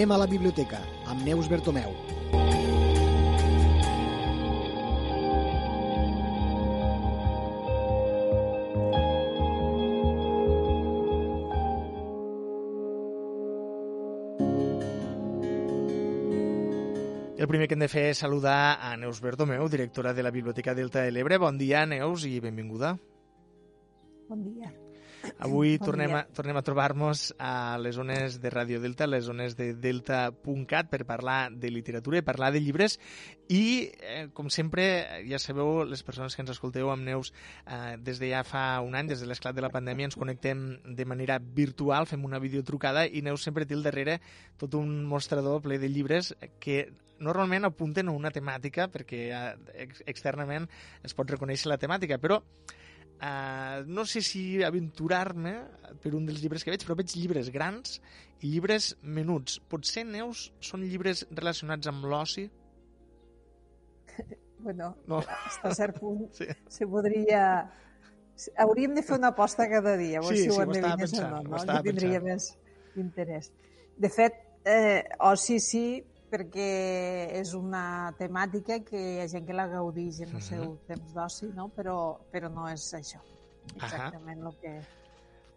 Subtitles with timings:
[0.00, 0.78] Anem a la biblioteca,
[1.12, 1.90] amb Neus Bertomeu.
[17.36, 20.72] El primer que hem de fer és saludar a Neus Bertomeu, directora de la Biblioteca
[20.72, 21.36] Delta de l'Ebre.
[21.36, 22.96] Bon dia, Neus, i benvinguda.
[24.32, 24.72] Bon dia.
[25.40, 26.18] Avui Bon tornem, dia.
[26.20, 31.06] a, tornem a trobar-nos a les zones de Radio Delta, les zones de delta.cat, per
[31.08, 32.98] parlar de literatura i parlar de llibres.
[33.48, 34.84] I, eh, com sempre,
[35.24, 37.32] ja sabeu, les persones que ens escolteu amb Neus,
[37.64, 40.76] eh, des de ja fa un any, des de l'esclat de la pandèmia, ens connectem
[40.84, 44.20] de manera virtual, fem una videotrucada i Neus sempre té al darrere
[44.60, 50.04] tot un mostrador ple de llibres que normalment apunten a una temàtica perquè eh, ex
[50.04, 50.68] externament
[51.04, 52.42] es pot reconèixer la temàtica, però
[53.20, 55.52] Uh, no sé si aventurar-me
[56.00, 57.98] per un dels llibres que veig, però veig llibres grans
[58.40, 59.58] i llibres menuts.
[59.68, 62.46] Potser, Neus, són llibres relacionats amb l'oci?
[64.60, 65.22] Bueno, No.
[65.64, 66.44] a cert punt Sí.
[66.68, 67.70] se podria...
[68.60, 71.28] Hauríem de fer una aposta cada dia, a veure Sí, si ho sí, endevines o
[71.28, 71.58] no, no?
[71.60, 72.24] Que tindria pensant.
[72.24, 73.50] més interès.
[74.00, 75.82] De fet, eh, oci sí,
[76.30, 76.68] perquè
[77.40, 80.40] és una temàtica que hi ha gent que la gaudix en el Mhm.
[80.46, 81.68] seu temps d'oci, no?
[81.68, 83.18] però, però no és això.
[83.74, 84.80] Exactament el que...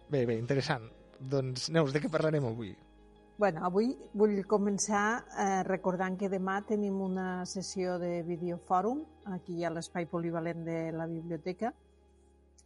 [0.09, 0.83] Bé, bé, interessant.
[1.19, 2.75] Doncs, Neus, de què parlarem avui?
[3.37, 9.71] Bueno, avui vull començar eh, recordant que demà tenim una sessió de videofòrum aquí a
[9.73, 11.73] l'espai polivalent de la biblioteca.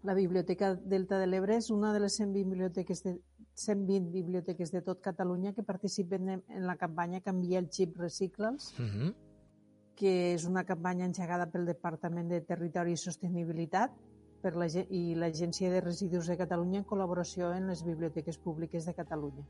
[0.04, 3.16] La Biblioteca Delta de l'Ebre és una de les 100 biblioteques de,
[3.58, 8.74] 120 biblioteques de tot Catalunya que participen en, en la campanya Canvia el xip, recicla'ls,
[8.80, 9.14] Uh -huh.
[9.98, 13.92] que és una campanya engegada pel Departament de Territori i Sostenibilitat
[14.44, 18.94] per la, i l'Agència de Residus de Catalunya en col·laboració amb les biblioteques públiques de
[18.94, 19.44] Catalunya.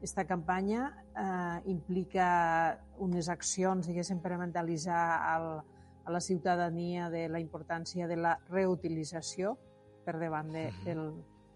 [0.00, 5.62] Esta campanya eh, implica unes accions, diguéssim, per mentalitzar al,
[6.04, 9.56] a la ciutadania de la importància de la reutilització
[10.04, 10.84] per davant de, Mhm.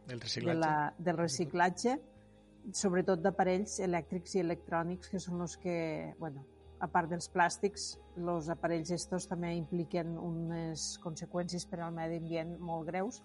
[0.06, 0.58] Del, El de reciclatge.
[0.60, 1.96] la, del reciclatge,
[2.72, 6.44] sobretot d'aparells elèctrics i electrònics, que són els que, bueno,
[6.80, 12.58] a part dels plàstics, els aparells estos també impliquen unes conseqüències per al medi ambient
[12.58, 13.22] molt greus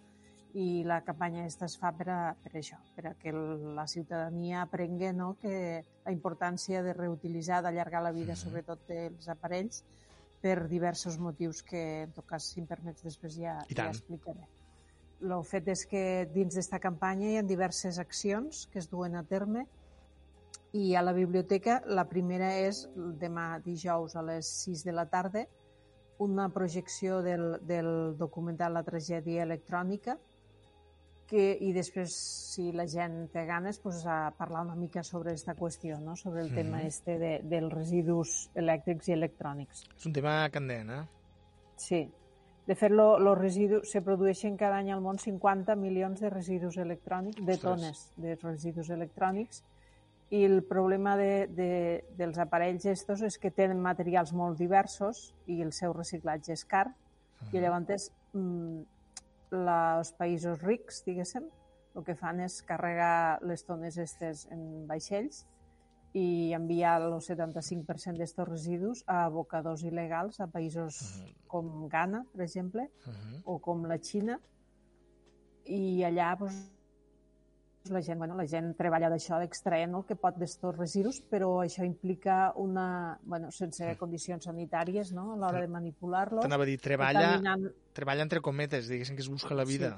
[0.54, 4.62] i la campanya aquesta es fa per, a, per això, per a que la ciutadania
[4.66, 8.42] aprengui no, que la importància de reutilitzar, d'allargar la vida, Mhm.
[8.42, 9.84] sobretot dels aparells,
[10.42, 14.48] per diversos motius que, en tot cas, si em permets, després ja, ja explicaré.
[15.22, 19.24] El fet és que dins d'esta campanya hi ha diverses accions que es duen a
[19.24, 19.68] terme
[20.74, 25.46] i a la biblioteca la primera és demà dijous a les 6 de la tarda
[26.22, 30.18] una projecció del, del documental La tragèdia electrònica
[31.32, 32.12] que, i després,
[32.52, 36.18] si la gent té ganes, pues, a parlar una mica sobre aquesta qüestió, no?
[36.20, 36.56] sobre el Mhm.
[36.56, 39.86] tema este de, dels residus elèctrics i electrònics.
[39.96, 41.06] És un tema candent, eh?
[41.78, 42.02] Sí.
[42.72, 46.78] De fet, lo, los residus, se produeixen cada any al món 50 milions de residus
[46.80, 49.60] electrònics, de tones de residus electrònics,
[50.32, 51.68] i el problema de, de,
[52.16, 55.20] dels aparells estos és que tenen materials molt diversos
[55.52, 56.86] i el seu reciclatge és car,
[57.52, 58.80] i llavors mm,
[59.52, 61.52] la, els països rics, diguéssim,
[61.92, 65.44] el que fan és carregar les tones estes en vaixells
[66.14, 71.34] i enviar el 75% d'estos residus a abocadors il·legals a països Mhm.
[71.48, 73.42] com Ghana, per exemple, Uh -huh.
[73.46, 74.40] o com la Xina,
[75.66, 76.72] i allà doncs,
[77.90, 81.84] la gent, bueno, la gent treballa d'això, d'extraient el que pot d'estos residus, però això
[81.84, 85.32] implica una, bueno, sense condicions sanitàries no?
[85.34, 86.42] a l'hora de manipular-los.
[86.42, 89.98] T'anava a dir, treballa, contaminant- treballa entre cometes, diguéssim que es busca la vida.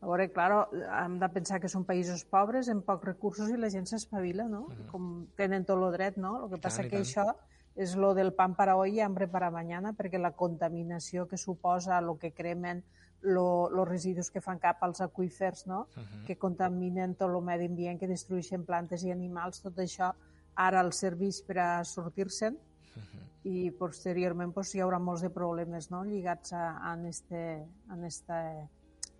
[0.00, 0.68] A veure, claro,
[1.02, 4.68] hem de pensar que són països pobres, amb pocs recursos i la gent s'espavila, no?
[4.68, 4.86] Mhm.
[4.92, 6.44] Com tenen tot el dret, no?
[6.44, 7.06] El que passa Tant i que tant.
[7.06, 7.34] això
[7.76, 11.98] és lo del pan para hoy y hambre para mañana, perquè la contaminació que suposa
[11.98, 12.84] el que cremen,
[13.22, 15.88] lo, los residus que fan cap als aqüífers, no?
[15.96, 16.24] Uh -huh.
[16.26, 20.12] que contaminen tot el medi ambient, que destrueixen plantes i animals, tot això
[20.54, 22.56] ara els serveix per a sortir-se'n
[22.96, 23.20] Uh -huh.
[23.44, 26.02] i posteriorment pues, hi haurà molts de problemes no?
[26.04, 28.68] lligats a, a, este, a este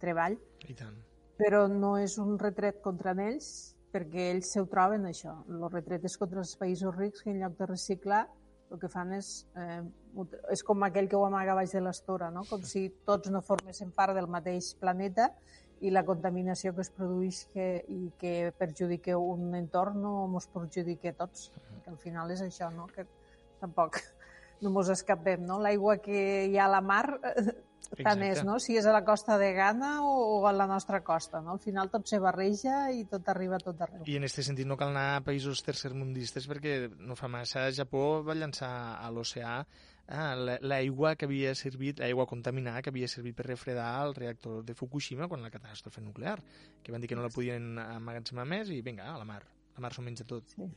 [0.02, 0.38] treball
[0.68, 0.96] I tant.
[1.40, 5.32] però no és un retret contra ells perquè ells se ho troben això.
[5.48, 8.26] El retret és contra els països rics que en lloc de reciclar
[8.70, 9.30] el que fan és...
[9.56, 9.82] Eh,
[10.52, 12.42] és com aquell que ho amaga baix de l'estora, no?
[12.48, 15.28] com si tots no formessin part del mateix planeta
[15.84, 21.12] i la contaminació que es produeix que, i que perjudica un entorn no ens perjudica
[21.12, 21.50] a tots.
[21.84, 22.88] Que al final és això, no?
[22.94, 23.04] que
[23.60, 24.00] tampoc
[24.64, 25.44] no mos escapem.
[25.44, 25.60] No?
[25.60, 27.04] L'aigua que hi ha a la mar
[27.94, 28.58] tant és, no?
[28.62, 31.56] Si és a la costa de Ghana o, o a la nostra costa, no?
[31.56, 34.04] Al final tot se barreja i tot arriba tot arreu.
[34.06, 38.22] I en aquest sentit no cal anar a països tercermundistes perquè no fa massa Japó
[38.26, 39.58] va llançar a l'oceà
[40.08, 44.74] ah, l'aigua que havia servit, l'aigua contaminada que havia servit per refredar el reactor de
[44.74, 46.38] Fukushima quan la catàstrofe nuclear,
[46.82, 49.42] que van dir que no la podien emmagatzemar més i vinga, a la mar.
[49.76, 50.54] La mar s'ho menja tot.
[50.54, 50.70] Sí.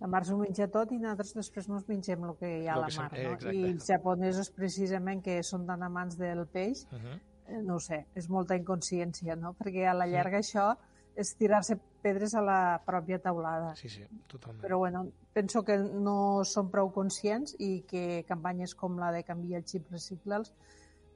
[0.00, 2.80] La mar s'ho menja tot i nosaltres després ens mengem el que hi ha a
[2.82, 3.10] la mar.
[3.12, 3.52] No?
[3.52, 7.18] I els japonesos, precisament, que són tan amants del peix, uh -huh.
[7.46, 9.54] eh, no sé, és molta inconsciència, no?
[9.54, 10.56] Perquè a la llarga sí.
[10.56, 10.76] això
[11.14, 13.74] és tirar-se pedres a la pròpia taulada.
[13.76, 14.62] Sí, sí, totalment.
[14.64, 19.60] Però bueno, penso que no són prou conscients i que campanyes com la de canviar
[19.60, 20.52] el xip reciclals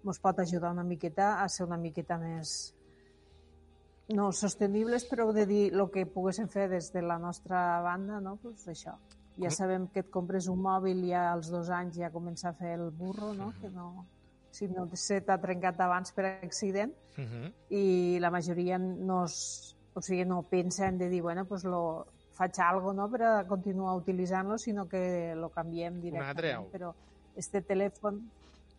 [0.06, 2.75] ens pot ajudar una miqueta a ser una miqueta més,
[4.14, 8.36] no sostenibles, però de dir el que poguéssim fer des de la nostra banda, no?
[8.42, 8.96] pues això.
[9.36, 12.54] Ja sabem que et compres un mòbil i ja als dos anys ja comença a
[12.56, 13.52] fer el burro, no?
[13.60, 14.06] Que no
[14.56, 17.52] si no se t'ha trencat abans per accident uh -huh.
[17.68, 22.06] i la majoria no, es, o sigui, no pensen de dir, bueno, pues lo,
[22.36, 26.68] faig algo no, per continuar utilitzant-lo, sinó que lo canviem directament.
[26.72, 26.92] Però
[27.36, 28.20] este telèfon,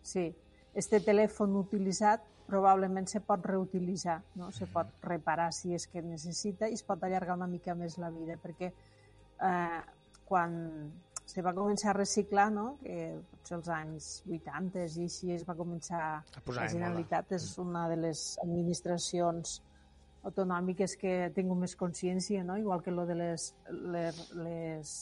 [0.02, 0.36] sí,
[0.74, 4.52] este telèfon utilitzat probablement se pot reutilitzar, no?
[4.56, 8.10] se pot reparar si és que necessita i es pot allargar una mica més la
[8.14, 9.82] vida, perquè eh,
[10.28, 10.56] quan
[11.28, 12.78] se va començar a reciclar, no?
[12.82, 12.98] que
[13.34, 17.88] potser els anys 80 i així es va començar a posar la Generalitat és una
[17.92, 19.58] de les administracions
[20.28, 22.58] autonòmiques que ha tingut més consciència, no?
[22.60, 23.50] igual que lo de les,
[23.96, 24.94] les, les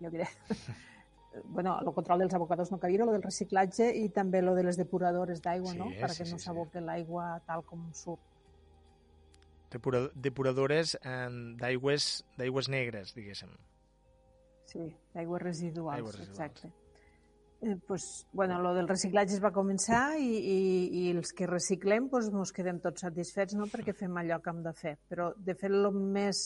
[0.00, 0.28] ja ho diré,
[1.44, 4.78] bueno, el control dels abocadors no calia, lo del reciclatge i també lo de les
[4.80, 5.90] depuradores d'aigua, sí, no?
[5.92, 6.84] Perquè sí, no s'aboque sí.
[6.86, 8.22] l'aigua tal com surt.
[9.72, 11.28] Depura depuradores eh,
[11.60, 13.52] d'aigües negres, diguéssim.
[14.66, 16.74] Sí, d'aigües residuals, aigües residuals, exacte.
[17.62, 20.56] Eh, pues, bueno, lo del reciclatge es va començar i, i,
[21.00, 23.66] i els que reciclem pues, ens quedem tots satisfets no?
[23.72, 24.96] perquè fem allò que hem de fer.
[25.08, 26.40] Però, de fet, el més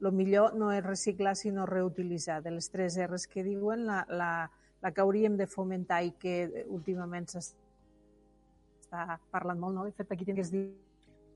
[0.00, 2.42] el millor no és reciclar sinó reutilitzar.
[2.42, 4.50] De les tres R's que diuen, la, la,
[4.82, 9.86] la que hauríem de fomentar i que últimament s'està parlant molt, no?
[9.86, 10.70] de fet aquí que es diu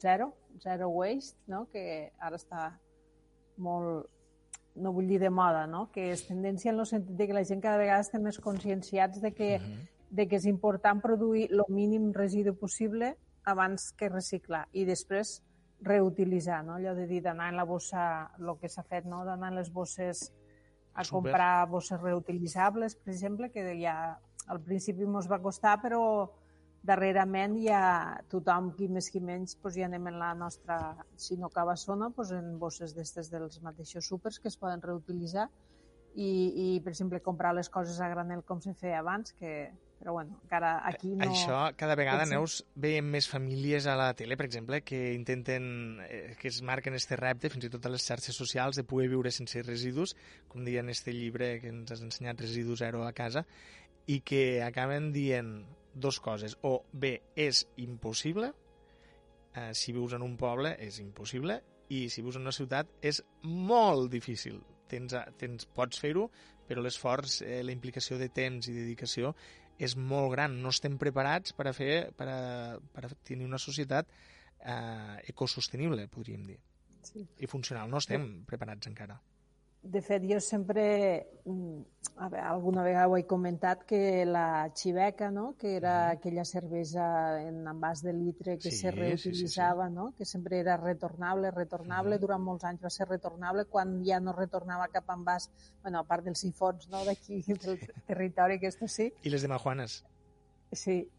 [0.02, 0.32] zero,
[0.62, 1.66] zero waste, no?
[1.72, 2.70] que ara està
[3.62, 4.08] molt,
[4.74, 5.88] no vull dir de moda, no?
[5.92, 9.20] que és tendència en el sentit de que la gent cada vegada està més conscienciats
[9.22, 9.88] de que, uh -huh.
[10.10, 15.42] de que és important produir el mínim residu possible abans que reciclar i després
[15.82, 16.76] reutilitzar, no?
[16.79, 18.05] allò de dir d'anar en la bossa,
[18.38, 19.25] el que s'ha fet, no?
[19.26, 20.29] d'anar en les bosses
[20.94, 21.17] a Super.
[21.17, 23.96] comprar bosses reutilitzables, per exemple, que ja
[24.46, 26.02] al principi ens va costar, però
[26.82, 27.82] darrerament ja
[28.31, 30.79] tothom, qui més qui menys, doncs ja anem en la nostra,
[31.17, 35.49] si no cabassona, doncs en bosses d'estes dels mateixos súpers que es poden reutilitzar
[36.14, 39.70] i, i, per exemple, comprar les coses a granel com se feia abans, que
[40.02, 41.28] però bueno, encara aquí no...
[41.28, 42.34] Això cada vegada, Potser...
[42.34, 45.69] Neus, veiem més famílies a la tele, per exemple, que intenten,
[46.02, 49.06] eh, que es marquen este repte, fins i tot a les xarxes socials, de poder
[49.12, 50.16] viure sense residus,
[50.50, 53.44] com deia en este llibre que ens has ensenyat, Residu Zero a casa,
[54.10, 55.54] i que acaben dient
[55.94, 56.58] dos coses.
[56.66, 58.50] O bé, és impossible,
[59.55, 61.60] eh, si vius en un poble és impossible,
[61.94, 64.58] i si vius en una ciutat és molt difícil.
[64.90, 66.26] Tens, tens, pots fer-ho,
[66.69, 69.34] però l'esforç, eh, la implicació de temps i dedicació
[69.82, 70.58] és molt gran.
[70.62, 72.39] No estem preparats per a fer per a,
[72.94, 76.58] per a tenir una societat eh, ecosostenible, podríem dir.
[77.03, 77.24] Sí.
[77.43, 77.91] I funcional.
[77.91, 79.19] No estem preparats encara.
[79.82, 81.81] De fet, jo sempre, mm,
[82.22, 85.56] a veure, alguna vegada ho he comentat, que la xiveca, no?
[85.58, 87.06] que era aquella cervesa
[87.43, 89.96] en envàs de litre que sí, se reutilitzava, sí, sí, sí.
[89.96, 90.15] No?
[90.17, 92.27] que sempre era retornable, retornable, uh -huh.
[92.27, 95.51] durant molts anys va ser retornable, quan ja no retornava cap envàs,
[95.82, 97.05] bueno, a part dels sifons no?
[97.05, 99.12] d'aquí, del territori, aquest sí.
[99.22, 100.05] I les de Majuanes.
[100.70, 101.10] Sí,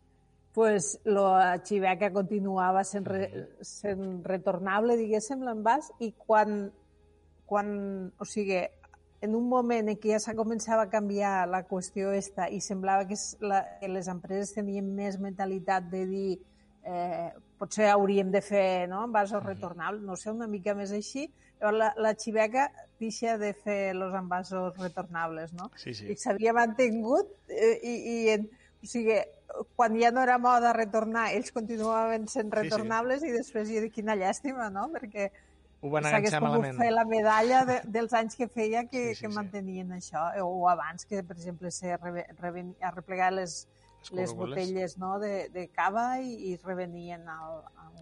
[0.53, 6.72] pues la xiveca continuava sent, re, sent retornable, diguéssim, l'envàs, i quan
[7.50, 7.67] quan,
[8.19, 8.62] o sigui,
[9.23, 13.05] en un moment en què ja s'ha començat a canviar la qüestió esta i semblava
[13.07, 16.31] que, la, que les empreses tenien més mentalitat de dir
[16.83, 21.29] eh, potser hauríem de fer no, envasos retornables, no sé, una mica més així,
[21.62, 22.67] llavors la, la xiveca
[23.00, 25.69] deixa de fer els envasos retornables, no?
[25.79, 26.09] Sí, sí.
[26.12, 28.50] I s'havia mantingut eh, i, i en,
[28.83, 29.21] o sigui,
[29.77, 33.31] quan ja no era moda retornar, ells continuaven sent retornables sí, sí.
[33.31, 34.89] i després dic, quina llàstima, no?
[34.91, 35.29] Perquè
[35.83, 36.77] ho van enganxar malament.
[36.79, 39.99] fer la medalla de, dels anys que feia que, sí, sí, que mantenien sí.
[39.99, 43.65] això, o abans que, per exemple, se re, re, replegar les,
[44.15, 47.99] les botelles no, de, de cava i, i revenien al, al...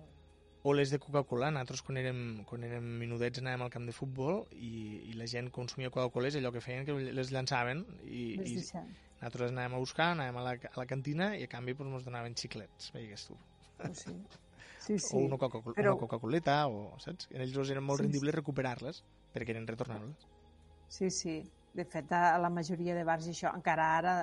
[0.62, 1.50] O les de Coca-Cola.
[1.50, 5.50] Nosaltres, quan érem, quan érem minudets, anàvem al camp de futbol i, i la gent
[5.50, 10.38] consumia Coca-Coles, allò que feien que les llançaven i, i Nosaltres anàvem a buscar, anàvem
[10.38, 13.42] a la, a la cantina i a canvi pues, ens donaven xiclets, veigues tu.
[13.82, 14.14] Oh, sí.
[14.82, 15.16] Sí, sí.
[15.16, 17.28] O una Coca-Coleta, Però- una Coca-Coleta, o, saps?
[17.32, 20.26] En ells era molt Sí, rendible recuperar-les perquè eren retornables.
[20.88, 21.36] Sí, sí.
[21.74, 24.16] De fet, a la majoria de bars i això, encara ara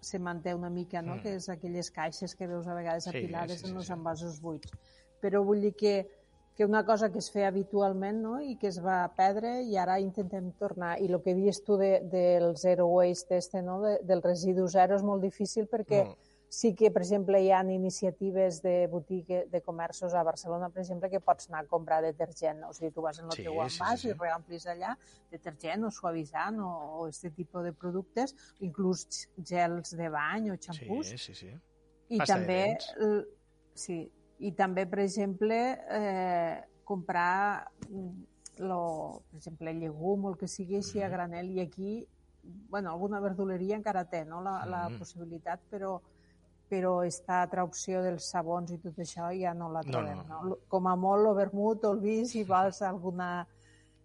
[0.00, 1.16] se manté una mica, no?
[1.16, 1.22] Mm.
[1.22, 3.92] que és aquelles caixes que veus a vegades Sí, apilades sí, sí, en els sí.
[3.92, 4.72] envasos buits.
[5.20, 6.08] Però vull dir que,
[6.56, 8.40] que una cosa que es feia habitualment no?
[8.40, 10.96] i que es va perdre i ara intentem tornar.
[11.00, 13.80] I el que dius tu de, del zero waste, este, no?
[13.82, 16.18] de, del residu zero, és molt difícil perquè Molt.
[16.48, 21.10] Sí que, per exemple, hi ha iniciatives de boutique, de comerços a Barcelona, per exemple,
[21.10, 22.62] que pots anar a comprar detergent.
[22.68, 24.12] O sigui, tu vas en el Sí, teu sí, envàs sí, sí.
[24.12, 24.94] i reamplis allà
[25.30, 26.70] detergent o suavitzant o,
[27.02, 31.10] o este tipus de productes, inclús gels de bany o xampús.
[31.14, 31.52] Sí, sí, sí.
[32.08, 32.78] I Pasta també,
[33.74, 34.00] sí,
[34.38, 35.56] i també, per exemple,
[35.90, 38.26] eh, comprar mm,
[38.62, 41.12] lo, per exemple, llegum o el que sigui així a Mhm.
[41.12, 42.08] granel i aquí,
[42.70, 44.40] bueno, alguna verduleria encara té no?
[44.40, 44.98] la, la Mhm.
[44.98, 46.00] possibilitat, però
[46.68, 50.22] però aquesta altra opció dels sabons i tot això ja no la trobem.
[50.26, 50.40] no.
[50.42, 50.58] No, no.
[50.68, 53.46] Com a molt, el vermut o el vi, si vas a alguna,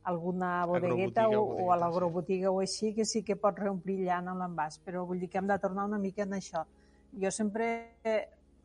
[0.03, 4.35] alguna bodegueta o o, o a l'agrobotiga o així, que sí que pots reomplir llana
[4.35, 6.65] amb l'envàs, però vull dir que hem de tornar una mica en això.
[7.21, 7.71] Jo sempre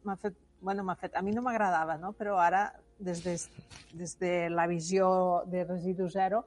[0.04, 2.12] m'ha fet, bueno, m'ha fet, a mi no m'agradava, no?
[2.12, 3.36] però ara, des de,
[3.92, 6.44] des de la visió de residu zero,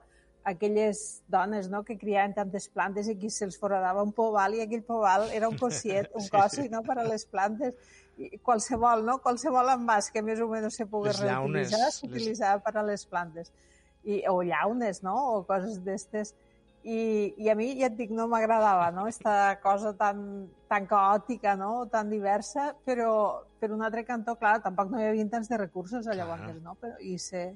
[0.49, 4.83] aquelles dones no, que criaven tantes plantes i aquí se'ls foradava un poval i aquell
[4.83, 6.69] poval era un cosiet, un Sí, cosi sí.
[6.73, 7.75] no, per a les plantes.
[8.19, 9.19] I qualsevol, no?
[9.23, 12.83] qualsevol envàs que més o menys se pogués Les llaunes, reutilitzar les- s'utilitzava per a
[12.83, 13.53] les plantes.
[14.03, 15.15] I, o llaunes, no?
[15.37, 16.33] o coses d'estes.
[16.83, 19.05] I, I a mi, ja et dic, no m'agradava, no?
[19.11, 21.85] Esta cosa tan, tan caòtica, no?
[21.91, 26.07] tan diversa, però per un altre cantó, clar, tampoc no hi havia tants de recursos
[26.07, 26.75] a llavors, no?
[26.79, 27.49] Però, I se,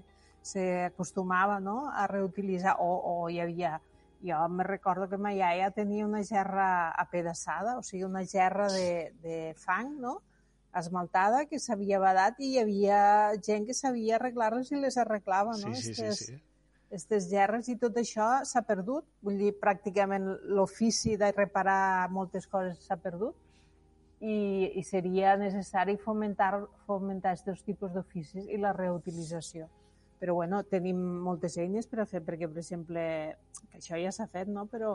[0.44, 1.90] se acostumava no?
[1.90, 2.92] a reutilitzar, o,
[3.24, 3.80] o hi havia...
[4.24, 9.12] Jo me recordo que ma iaia tenia una gerra apedaçada, o sigui, una gerra de,
[9.20, 10.22] de fang, no?
[10.80, 13.02] esmaltada, que s'havia badat i hi havia
[13.46, 15.74] gent que sabia arreglar-les i les arreglava, no?
[15.76, 16.40] Sí, sí, sí, Estes- sí.
[16.88, 19.06] aquestes gerres i tot això s'ha perdut.
[19.22, 23.36] Vull dir, pràcticament l'ofici de reparar moltes coses s'ha perdut
[24.24, 26.54] i, i seria necessari fomentar,
[26.88, 29.68] fomentar aquests tipus d'oficis i la reutilització.
[30.24, 33.02] Però bueno, tenim moltes eines per a fer, perquè, per exemple,
[33.68, 34.64] que això ja s'ha fet, no?
[34.72, 34.94] però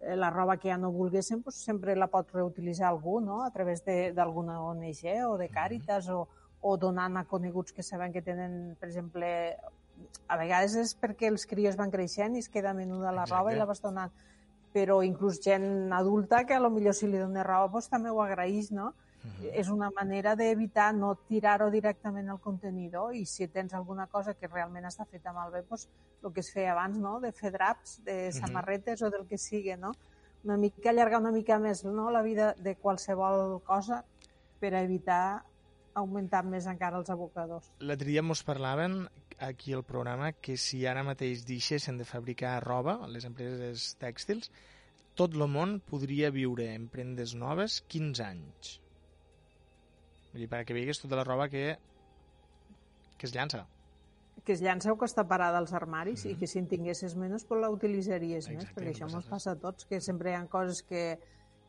[0.00, 3.44] eh, la roba que ja no volguéssim doncs sempre la pot reutilitzar algú no?
[3.44, 6.24] a través de- d'alguna ONG o de Càritas o,
[6.66, 9.30] o donant a coneguts que saben que tenen, per exemple,
[10.26, 13.54] a vegades és perquè els crios van creixent i es queda menuda la roba Exacte.
[13.54, 14.18] i la vas donant.
[14.74, 18.18] Però inclús gent adulta que a lo millor si li dona roba doncs també ho
[18.20, 18.96] agraeix, no?
[19.26, 19.50] Mhm.
[19.52, 24.48] És una manera d'evitar no tirar-ho directament al contenidor i si tens alguna cosa que
[24.48, 25.88] realment està feta malbé, doncs
[26.22, 27.18] el que es feia abans, no?
[27.20, 29.92] De fer draps, de samarretes o del que sigui, no?
[30.44, 32.10] Una mica allargar una mica més no?
[32.10, 34.04] la vida de qualsevol cosa
[34.60, 35.42] per evitar
[35.96, 37.70] augmentar més encara els abocadors.
[37.80, 39.08] L'altre dia mos parlaven
[39.40, 44.50] aquí al programa que si ara mateix deixessin de fabricar roba, les empreses tèxtils,
[45.16, 48.76] tot el món podria viure en prendes noves 15 anys.
[50.36, 51.70] Vull dir, perquè veigues tota la roba que,
[53.16, 53.64] que es llança.
[54.44, 56.32] que es llança o que està parada als armaris Mhm.
[56.32, 59.26] i que si en tinguessis menys pues la utilitzaries més, Exacte, perquè em això ens
[59.26, 61.18] passa a tots, que sempre hi ha coses que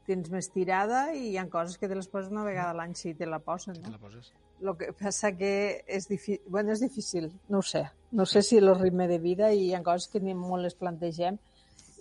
[0.05, 2.93] tens més tirada i hi ha coses que te les poses una vegada a l'any
[2.93, 3.91] si te la posen, Te no?
[3.91, 4.33] la poses.
[4.61, 6.39] El que passa que és, difi...
[6.47, 7.85] bueno, és difícil, no ho sé.
[8.11, 10.75] No sé si el ritme de vida i hi ha coses que ni molt les
[10.75, 11.39] plantegem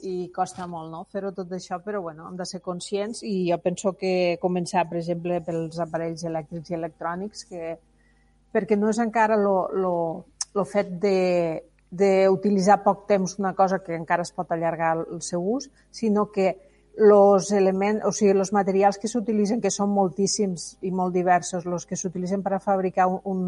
[0.04, 1.04] i costa molt no?
[1.12, 5.00] fer-ho tot això, però bueno, hem de ser conscients i jo penso que començar, per
[5.00, 7.76] exemple, pels aparells elèctrics i electrònics, que
[8.52, 9.96] perquè no és encara lo, lo,
[10.54, 11.16] lo fet de
[11.96, 16.56] d'utilitzar poc temps una cosa que encara es pot allargar el seu ús, sinó que
[16.96, 21.84] los elements, o sigui, els materials que s'utilitzen, que són moltíssims i molt diversos, els
[21.86, 23.42] que s'utilitzen per a fabricar un, un,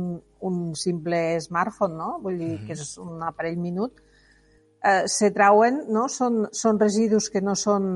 [0.44, 2.10] un simple smartphone, no?
[2.22, 4.04] vull dir, que és un aparell minut,
[4.84, 6.08] eh, se trauen, no?
[6.12, 7.92] Són, són residus que no són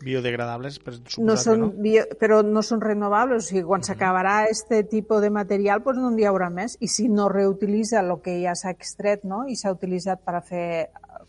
[0.00, 1.66] Biodegradables, per no són, no.
[1.84, 6.08] bio, però no són renovables, o sigui, quan s'acabarà este tipus de material doncs no
[6.14, 9.42] n'hi haurà més, i si no reutilitza el que ja s'ha extret no?
[9.44, 10.70] i s'ha utilitzat per a fer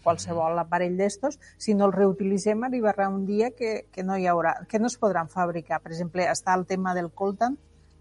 [0.05, 4.55] qualsevol aparell d'estos, si no el reutilitzem arribarà un dia que, que no hi haurà,
[4.72, 5.81] que no es podran fabricar.
[5.84, 7.60] Per exemple, està el tema del coltan,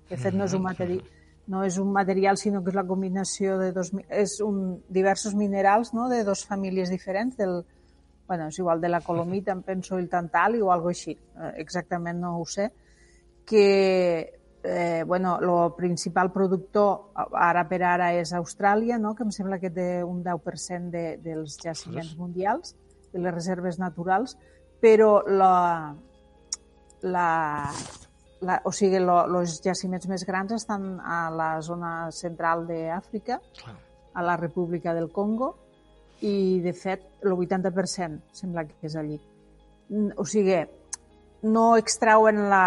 [0.09, 1.03] que fet no és un material,
[1.51, 5.93] no és un material, sinó que és la combinació de dos, és un, diversos minerals
[5.97, 6.09] no?
[6.09, 7.65] de dos famílies diferents, del,
[8.29, 12.21] bueno, és igual, de la colomita, em penso, el tantali o alguna així, eh, exactament
[12.23, 12.69] no ho sé,
[13.45, 13.65] que
[14.63, 19.17] eh, bueno, el principal productor ara per ara és Austràlia, no?
[19.19, 22.77] que em sembla que té un 10% de, dels jaciments mundials,
[23.11, 24.37] de les reserves naturals,
[24.81, 25.97] però la,
[27.03, 27.29] la,
[28.41, 33.41] la, o sigui, els jaciments més grans estan a la zona central d'Àfrica,
[34.15, 35.55] a la República del Congo,
[36.21, 39.19] i de fet el 80% sembla que és allí.
[40.17, 40.59] O sigui,
[41.43, 42.65] no extrauen la,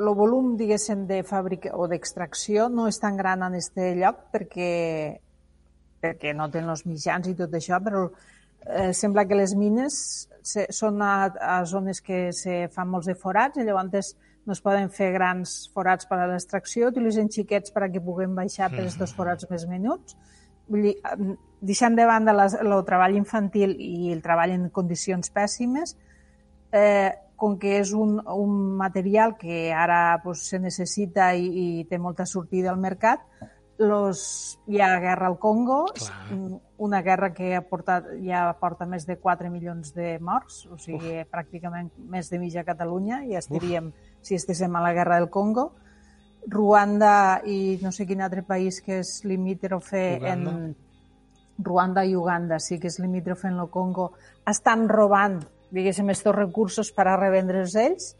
[0.00, 4.72] el volum, diguéssim, de fàbrica o d'extracció no és tan gran en aquest lloc perquè,
[6.00, 8.06] perquè no tenen els mitjans i tot això, però
[8.66, 9.96] eh, sembla que les mines
[10.42, 14.14] se, són a, a zones que se fan molts de forats i llavors
[14.50, 18.88] no es poden fer grans forats per a l'extracció, utilitzen xiquets perquè puguem baixar per
[18.98, 20.16] dos forats més menuts.
[20.70, 20.94] Vull dir,
[21.62, 25.94] deixant de banda les, el treball infantil i el treball en condicions pèssimes,
[26.74, 31.98] eh, com que és un, un material que ara pues, se necessita i, i té
[32.02, 33.22] molta sortida al mercat,
[33.80, 36.60] los, hi ha guerra al Congo, Clar.
[36.76, 41.16] una guerra que ha portat, ja porta més de 4 milions de morts, o sigui,
[41.22, 41.30] Uf.
[41.32, 44.09] pràcticament més de mitja Catalunya, i estaríem, Uf.
[44.22, 45.70] Si estéssim a la guerra del Congo.
[46.48, 50.76] Ruanda i no sé quin altre país que és limítrofe en...
[51.60, 54.14] Ruanda i Uganda, sí que és limítrofe en el Congo,
[54.48, 58.10] estan robant diguéssim, aquests recursos per a revendre'ls ells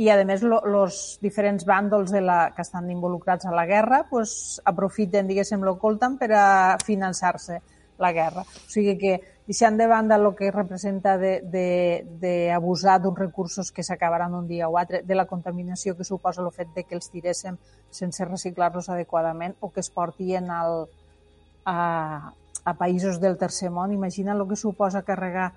[0.00, 4.60] i, a més, els diferents bàndols de la, que estan involucrats a la guerra pues,
[4.64, 6.46] aprofiten, diguéssim, el coltan per a
[6.84, 7.60] finançar-se
[8.00, 8.42] la guerra.
[8.42, 14.48] O sigui que, deixant de banda el que representa d'abusar d'uns recursos que s'acabaran un
[14.48, 17.58] dia o altre, de la contaminació que suposa el fet de que els tiréssim
[17.90, 20.86] sense reciclar-los adequadament o que es portien al,
[21.64, 22.32] a,
[22.64, 23.92] a països del tercer món.
[23.92, 25.52] Imagina el que suposa carregar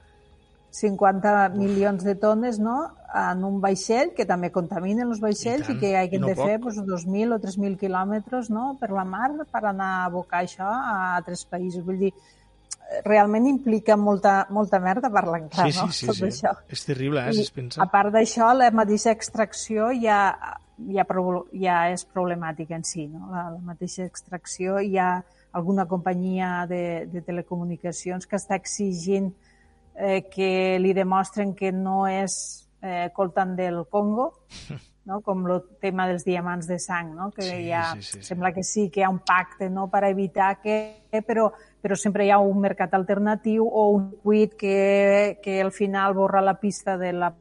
[0.74, 2.78] 50 milions de tones no?
[3.14, 6.48] en un vaixell, que també contaminen els vaixells i, i que hi no de poc.
[6.50, 8.72] fer pues, 2.000 o 3.000 quilòmetres no?
[8.82, 11.86] per la mar per anar a abocar això a altres països.
[11.86, 12.10] Vull dir,
[13.06, 15.94] realment implica molta, molta merda, parlant clar, sí, sí, no?
[16.00, 16.26] Sí, Tot sí.
[16.32, 16.56] això.
[16.74, 17.82] És terrible, eh, si es pensa.
[17.86, 20.20] A part d'això, la mateixa extracció ja,
[20.90, 21.06] ja,
[21.62, 23.30] ja és problemàtica en si, no?
[23.30, 25.14] La, la mateixa extracció hi ha
[25.54, 29.53] alguna companyia de, de telecomunicacions que està exigint eh,
[30.32, 32.36] que li demostren que no és
[32.82, 34.46] eh, coltant del Congo,
[35.06, 35.22] no?
[35.22, 37.30] com el tema dels diamants de sang, no?
[37.32, 38.28] que sí, ha, sí, sí, sí.
[38.32, 39.90] sembla que sí, que hi ha un pacte no?
[39.92, 40.78] per evitar que...
[41.28, 41.52] Però,
[41.84, 46.42] però sempre hi ha un mercat alternatiu o un cuit que, que al final borra
[46.42, 47.34] la pista de la,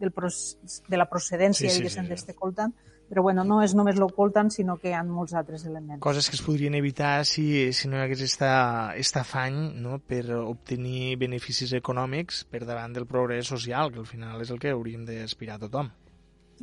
[0.00, 2.34] del, de la procedència, sí, sí, diguéssim, sí, sí.
[2.34, 2.74] coltant
[3.10, 5.98] però bueno, no és només l'ocultant, sinó que hi ha molts altres elements.
[6.04, 8.52] Coses que es podrien evitar si, si no hi hagués esta,
[8.94, 9.98] esta afany no?
[9.98, 14.70] per obtenir beneficis econòmics per davant del progrés social, que al final és el que
[14.70, 15.90] hauríem d'aspirar a tothom.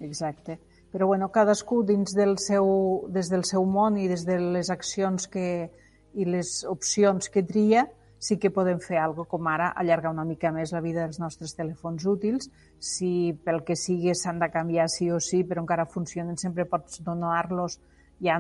[0.08, 0.56] Exacte.
[0.94, 2.72] Però bueno, cadascú dins del seu,
[3.12, 5.68] des del seu món i des de les accions que,
[6.16, 10.52] i les opcions que tria, sí que podem fer alguna com ara allargar una mica
[10.52, 12.50] més la vida dels nostres telèfons útils.
[12.80, 17.04] Si pel que sigui s'han de canviar sí o sí, però encara funcionen, sempre pots
[17.06, 17.80] donar-los.
[18.18, 18.38] Hi ha,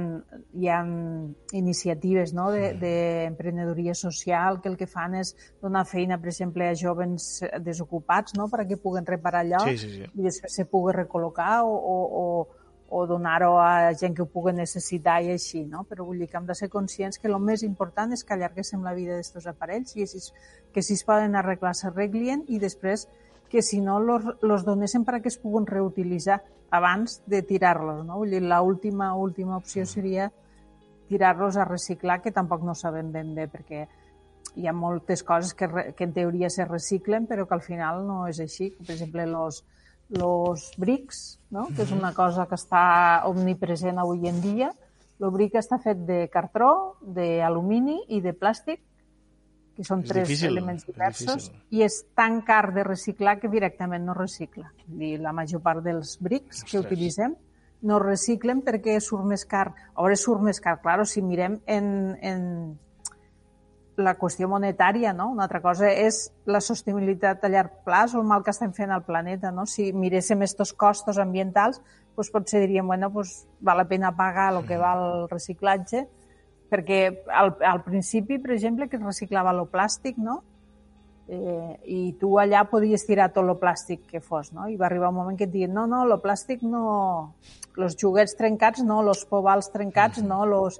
[0.57, 0.79] hi ha
[1.53, 2.47] iniciatives no?
[2.49, 8.33] d'emprenedoria de, social que el que fan és donar feina, per exemple, a jovens desocupats
[8.39, 8.47] no?
[8.49, 10.09] perquè puguen reparar allò sí, sí, sí.
[10.17, 12.25] i després se pugui recol·locar o, o, o
[12.89, 15.83] o donar-ho a gent que ho pugui necessitar i així, no?
[15.89, 18.83] Però vull dir que hem de ser conscients que el més important és que allarguéssim
[18.83, 20.21] la vida d'aquests aparells i si,
[20.71, 23.07] que si es poden arreglar s'arreglien i després
[23.49, 28.19] que si no los donéssim perquè es puguin reutilitzar abans de tirar-los, no?
[28.19, 30.31] Vull dir, l'última última opció seria
[31.07, 33.85] tirar-los a reciclar, que tampoc no sabem ben bé, perquè
[34.55, 38.25] hi ha moltes coses que, que en teoria se reciclen, però que al final no
[38.27, 38.71] és així.
[38.79, 39.63] Per exemple, los,
[40.09, 41.67] los brics, no?
[41.75, 44.71] que és una cosa que està omnipresent avui en dia.
[45.17, 48.83] El bric està fet de cartró, d'alumini i de plàstic,
[49.77, 53.49] que són és tres difícil, elements diversos, és i és tan car de reciclar que
[53.51, 54.71] directament no recicla.
[54.87, 56.71] dir, la major part dels brics Ostres.
[56.71, 57.35] que utilitzem
[57.81, 59.67] no reciclen perquè surt més car.
[59.93, 62.79] A veure, surt més car, claro, si mirem en, en,
[63.97, 65.31] la qüestió monetària, no?
[65.33, 68.91] Una altra cosa és la sostenibilitat a llarg plaç o el mal que estem fent
[68.93, 69.65] al planeta, no?
[69.65, 71.81] Si miréssim aquests costos ambientals,
[72.15, 76.05] doncs potser diríem, bueno, doncs val la pena pagar el que val el reciclatge,
[76.69, 76.99] perquè
[77.33, 80.43] al, al principi, per exemple, que es reciclava el plàstic, no?
[81.27, 84.69] Eh, I tu allà podies tirar tot el plàstic que fos, no?
[84.69, 87.33] I va arribar un moment que et diuen, no, no, el plàstic no...
[87.77, 90.79] Els juguets trencats no, els povals trencats no, los...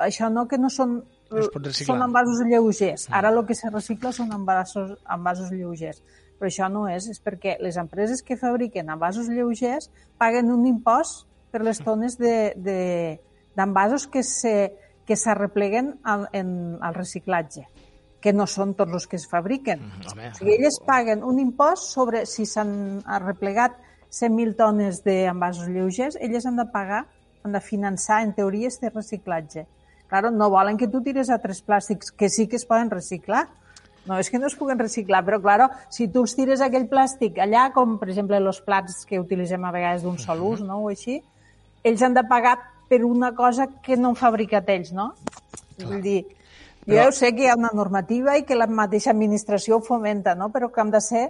[0.00, 0.98] això no, que no són
[1.36, 1.94] es pot reciclar.
[1.94, 3.08] Són envasos lleugers.
[3.08, 3.18] Mm.
[3.20, 6.02] Ara el que se recicla són envasos, envasos lleugers.
[6.38, 11.26] Però això no és, és perquè les empreses que fabriquen envasos lleugers paguen un impost
[11.50, 14.54] per les tones d'envasos de, de, que se
[15.08, 16.48] que s'arrepleguen en,
[16.84, 17.62] el reciclatge,
[18.20, 19.80] que no són tots els que es fabriquen.
[19.86, 23.78] Mm, home, o sigui, elles paguen un impost sobre si s'han arreplegat
[24.12, 27.06] 100.000 tones d'envasos lleugers, elles han de pagar,
[27.40, 29.64] han de finançar, en teoria, este reciclatge.
[30.08, 33.46] Claro, no volen que tu tires a tres plàstics que sí que es poden reciclar.
[34.08, 37.36] No és que no es puguen reciclar, però claro, si tu els tires aquell plàstic
[37.44, 40.80] allà, com per exemple els plats que utilitzem a vegades d'un sol ús, no?
[40.86, 41.18] o així,
[41.84, 42.56] ells han de pagar
[42.88, 45.10] per una cosa que no han fabricat ells, no?
[45.76, 45.90] Clar.
[45.90, 46.22] Vull dir,
[46.88, 47.12] jo però...
[47.12, 50.48] sé que hi ha una normativa i que la mateixa administració fomenta, no?
[50.54, 51.26] però que han de ser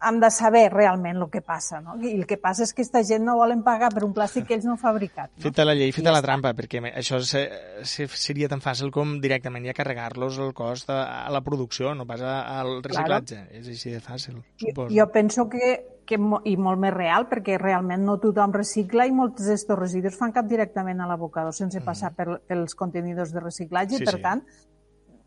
[0.00, 1.96] han de saber realment el que passa, no?
[1.98, 4.56] I el que passa és que aquesta gent no volen pagar per un plàstic que
[4.56, 5.32] ells no han fabricat.
[5.34, 5.42] No?
[5.48, 10.38] Feta la llei, feta la trampa, perquè això seria tan fàcil com directament ja carregar-los
[10.44, 13.42] el cost a, la producció, no pas al reciclatge.
[13.42, 13.60] Claro.
[13.60, 14.88] És així de fàcil, suposo.
[14.92, 15.74] Jo, jo penso que,
[16.06, 20.34] que, i molt més real, perquè realment no tothom recicla i molts d'aquests residus fan
[20.36, 21.86] cap directament a l'abocador sense mm.
[21.86, 24.24] passar per, pels contenidors de reciclatge, sí, per sí.
[24.24, 24.46] tant,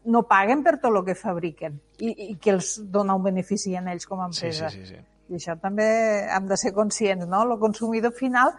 [0.05, 3.83] no paguen per tot el que fabriquen i, i que els dona un benefici a
[3.83, 4.69] ells com a empresa.
[4.69, 5.07] Sí, sí, sí, sí.
[5.31, 5.87] I això també
[6.27, 7.43] hem de ser conscients, no?
[7.45, 8.51] El consumidor final,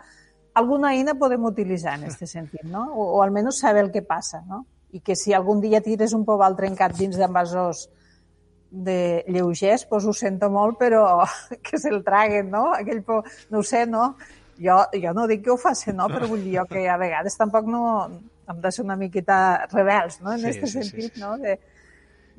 [0.57, 2.87] alguna eina podem utilitzar en aquest sentit, no?
[2.95, 4.65] O, o almenys saber el que passa, no?
[4.93, 7.89] I que si algun dia tires un poval trencat dins d'envasors
[8.73, 11.05] de lleugers, doncs ho sento molt, però
[11.65, 12.71] que se'l traguen, no?
[12.73, 13.21] Aquell po...
[13.51, 14.15] No ho sé, no?
[14.63, 16.09] Jo, jo no dic que ho faci, no?
[16.13, 17.83] Però vull dir jo que a vegades tampoc no,
[18.49, 19.39] hem de ser una miqueta
[19.71, 21.23] rebels, no?, en aquest sí, sí, sentit, sí, sí.
[21.23, 21.59] no?, de,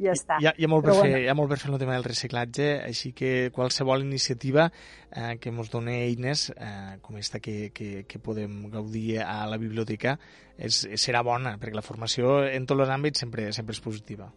[0.02, 0.38] ja està.
[0.42, 1.22] Hi ha, hi ha, molt per fer, bueno.
[1.22, 5.54] hi ha molt per fer el tema del reciclatge, així que qualsevol iniciativa eh, que
[5.54, 10.18] ens doni eines, eh, com aquesta que, que, que podem gaudir a la biblioteca,
[10.58, 14.32] és, serà bona, perquè la formació en tots els àmbits sempre, sempre és positiva.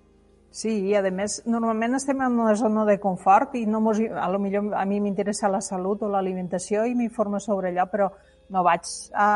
[0.57, 4.29] Sí, i a més, normalment estem en una zona de confort i no mos, a
[4.33, 8.09] lo millor a mi m'interessa la salut o l'alimentació i m'informo sobre allò, però
[8.53, 9.29] no vaig a,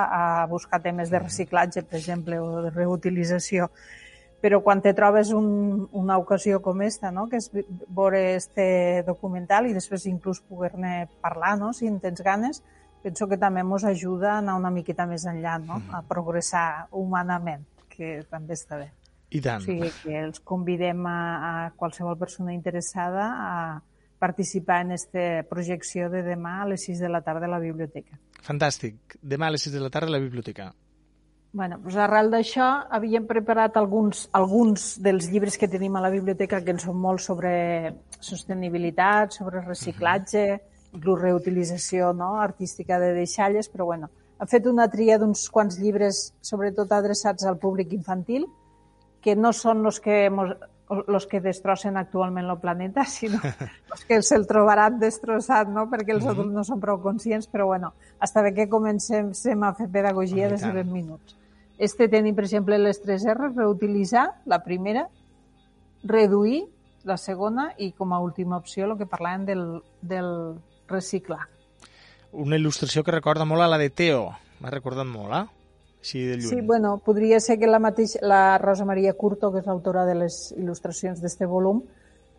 [0.43, 3.71] a buscar temes de reciclatge, per exemple, o de reutilització.
[4.41, 7.27] Però quan te trobes un, una ocasió com esta, no?
[7.29, 11.75] que és veure este documental i després inclús poder-ne parlar, no?
[11.77, 12.63] si en tens ganes,
[13.03, 15.83] penso que també ens ajuda a anar una miqueta més enllà, no?
[15.93, 18.89] a progressar humanament, que també està bé.
[19.31, 19.61] I tant.
[19.61, 21.21] O sigui, que els convidem a,
[21.51, 23.53] a qualsevol persona interessada a
[24.21, 28.21] participar en aquesta projecció de demà a les 6 de la tarda a la biblioteca.
[28.45, 29.17] Fantàstic.
[29.23, 30.71] Demà a les 6 de la tarda a la biblioteca.
[31.53, 36.61] Bueno, doncs arrel d'això havíem preparat alguns, alguns dels llibres que tenim a la biblioteca
[36.63, 37.51] que en són molt sobre
[38.21, 40.95] sostenibilitat, sobre reciclatge, uh -huh.
[40.95, 42.37] inclús reutilització no?
[42.41, 47.59] artística de deixalles, però bueno, hem fet una tria d'uns quants llibres, sobretot adreçats al
[47.59, 48.47] públic infantil,
[49.21, 50.55] que no són els que mos,
[51.07, 55.87] los que destrossen actualment el planeta, sinó els que se'l trobaran destrossat, no?
[55.91, 59.89] perquè els adults no són prou conscients, però bueno, està bé que comencem a fer
[59.93, 61.37] pedagogia des de 20 minuts.
[61.79, 65.07] Este tenim, per exemple, les tres R, reutilitzar, la primera,
[66.05, 66.67] reduir,
[67.09, 69.63] la segona, i com a última opció el que parlàvem del,
[70.03, 70.29] del
[70.91, 71.47] reciclar.
[72.37, 74.29] Una il·lustració que recorda molt a la de Teo,
[74.61, 75.60] m'ha recordat molt, eh?
[76.01, 76.49] Així de lluny.
[76.49, 80.17] Sí, bueno, podria ser que la, mateix, la Rosa Maria Curto, que és l'autora de
[80.17, 81.83] les il·lustracions d'este volum,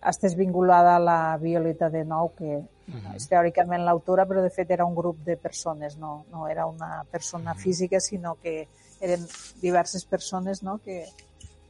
[0.09, 3.15] estés vinculada a la Violeta de Nou, que uh -huh.
[3.15, 7.05] és teòricament l'autora, però de fet era un grup de persones, no, no era una
[7.09, 7.59] persona uh -huh.
[7.59, 8.67] física, sinó que
[8.99, 9.25] eren
[9.61, 10.79] diverses persones no?
[10.79, 11.05] que,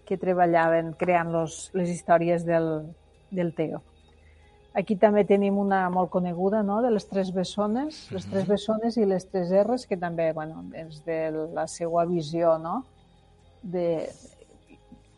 [0.06, 2.94] que treballaven creant los, les històries del,
[3.32, 3.82] del Teo.
[4.74, 8.52] Aquí també tenim una molt coneguda, no?, de les tres bessones, les tres mhm.
[8.54, 11.18] bessones i les tres R's, que també, bueno, des de
[11.52, 12.86] la seva visió, no?,
[13.62, 14.08] de,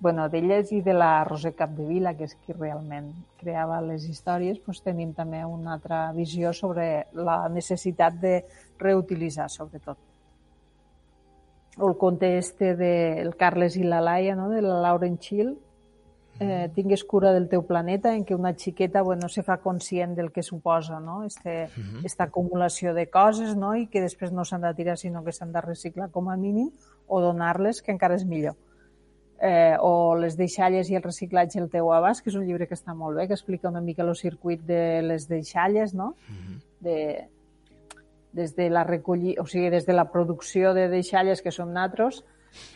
[0.02, 4.82] bueno, d'elles i de la Roser Capdevila, que és qui realment creava les històries, doncs
[4.82, 8.34] tenim també una altra visió sobre la necessitat de
[8.82, 10.02] reutilitzar, sobretot.
[11.78, 15.54] O el conte este del de Carles i la Laia, no?, de la Lauren Chill,
[16.40, 20.32] eh, tingues cura del teu planeta, en què una xiqueta bueno, se fa conscient del
[20.32, 21.24] que suposa no?
[21.24, 22.06] este, uh -huh.
[22.06, 23.76] esta acumulació de coses no?
[23.76, 26.72] i que després no s'han de tirar sinó que s'han de reciclar com a mínim
[27.08, 28.56] o donar-les, que encara és millor.
[29.42, 32.76] Eh, o les deixalles i el reciclatge al teu abast, que és un llibre que
[32.76, 36.16] està molt bé, que explica una mica el circuit de les deixalles, no?
[36.30, 36.62] Uh -huh.
[36.80, 37.28] de,
[38.32, 42.24] des de la recollir, o sigui, des de la producció de deixalles que som natros,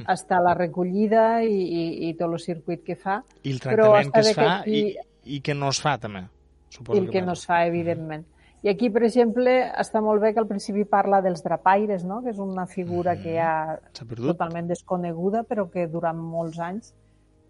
[0.07, 3.21] està la recollida i, i, i tot el circuit que fa.
[3.43, 4.79] I el tractament que es fa que aquí...
[4.79, 6.25] i, i que no es fa, també.
[6.73, 8.25] Suposo I el que, que no es fa, evidentment.
[8.65, 12.23] I aquí, per exemple, està molt bé que al principi parla dels drapaires, no?
[12.23, 13.77] que és una figura mm, que ha
[14.17, 16.93] totalment desconeguda, però que durant molts anys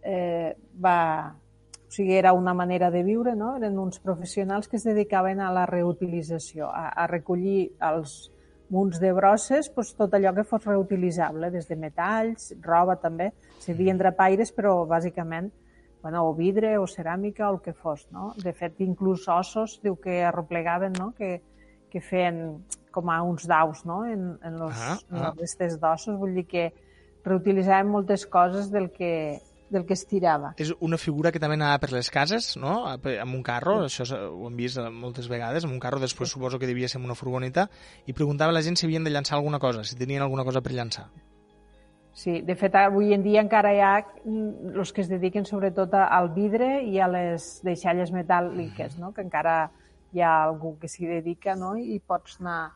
[0.04, 1.36] eh, va...
[1.88, 3.54] O sigui, era una manera de viure, no?
[3.56, 8.18] Eren uns professionals que es dedicaven a la reutilització, a, a recollir els,
[8.74, 13.32] munts de brosses, doncs, tot allò que fos reutilitzable, des de metalls, roba també,
[13.64, 15.52] servien drapaires, però bàsicament
[16.02, 18.08] bueno, o vidre o ceràmica o el que fos.
[18.12, 18.34] No?
[18.40, 21.12] De fet, inclús ossos, diu que arreplegaven, no?
[21.18, 21.42] que,
[21.92, 22.62] que feien
[22.96, 24.06] com a uns daus no?
[24.06, 25.32] en, en, los, Ah, en ah.
[25.32, 26.70] les restes d'ossos, vull dir que
[27.28, 30.54] reutilitzaven moltes coses del que, del que es tirava.
[30.58, 32.86] És una figura que també anava per les cases, no?
[32.88, 36.30] Amb un carro, això s- ho hem vist eh, moltes vegades, amb un carro, després
[36.32, 37.70] suposo que devia ser amb una furgoneta,
[38.06, 40.62] i preguntava a la gent si havien de llançar alguna cosa, si tenien alguna cosa
[40.62, 41.10] per llançar.
[42.18, 43.92] Sí, de fet, avui en dia encara hi ha
[44.26, 49.12] els que es dediquen sobretot al vidre i a les deixalles metàl·liques, no?
[49.14, 49.70] que encara
[50.16, 51.76] hi ha algú que s'hi dedica no?
[51.78, 52.72] i pots anar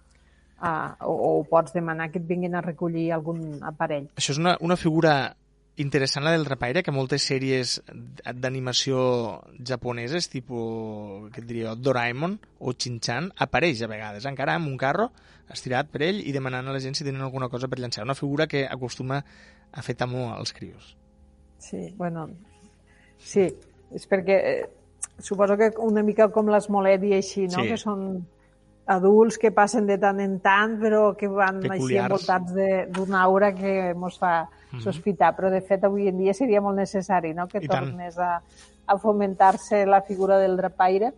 [0.62, 4.12] a, o, o pots demanar que et vinguin a recollir algun aparell.
[4.14, 5.34] Això és una, una figura
[5.82, 9.02] interessant, la del rapaire, que moltes sèries d'animació
[9.68, 15.10] japoneses, tipus, què et diria, Doraemon o Shin-chan, apareix a vegades, encara amb un carro
[15.52, 18.06] estirat per ell i demanant a la gent si tenen alguna cosa per llançar.
[18.08, 19.22] Una figura que acostuma
[19.72, 20.96] a fer temor als crios.
[21.62, 22.30] Sí, bueno,
[23.20, 23.50] sí,
[23.94, 24.70] és perquè eh,
[25.20, 27.62] suposo que una mica com l'Esmolet i així, no?
[27.62, 27.74] Sí.
[27.74, 28.06] Que són
[28.92, 32.06] adults que passen de tant en tant, però que van així Peculiars.
[32.12, 34.50] envoltats de- d'una aura que mos fa
[34.84, 35.34] sospitar.
[35.36, 37.48] Però, de fet, avui en dia seria molt necessari no?
[37.48, 37.90] que I tant.
[37.92, 38.42] tornés a,
[38.88, 41.14] a fomentar-se la figura del drapaire.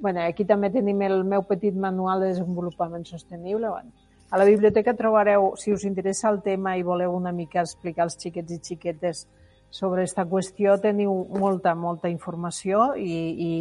[0.00, 3.68] Bueno, aquí també tenim el meu petit manual de desenvolupament sostenible.
[3.68, 3.90] Bueno,
[4.30, 8.16] a la biblioteca trobareu, si us interessa el tema i voleu una mica explicar als
[8.18, 9.26] xiquets i xiquetes
[9.70, 13.52] sobre aquesta qüestió, teniu molta, molta informació i, i,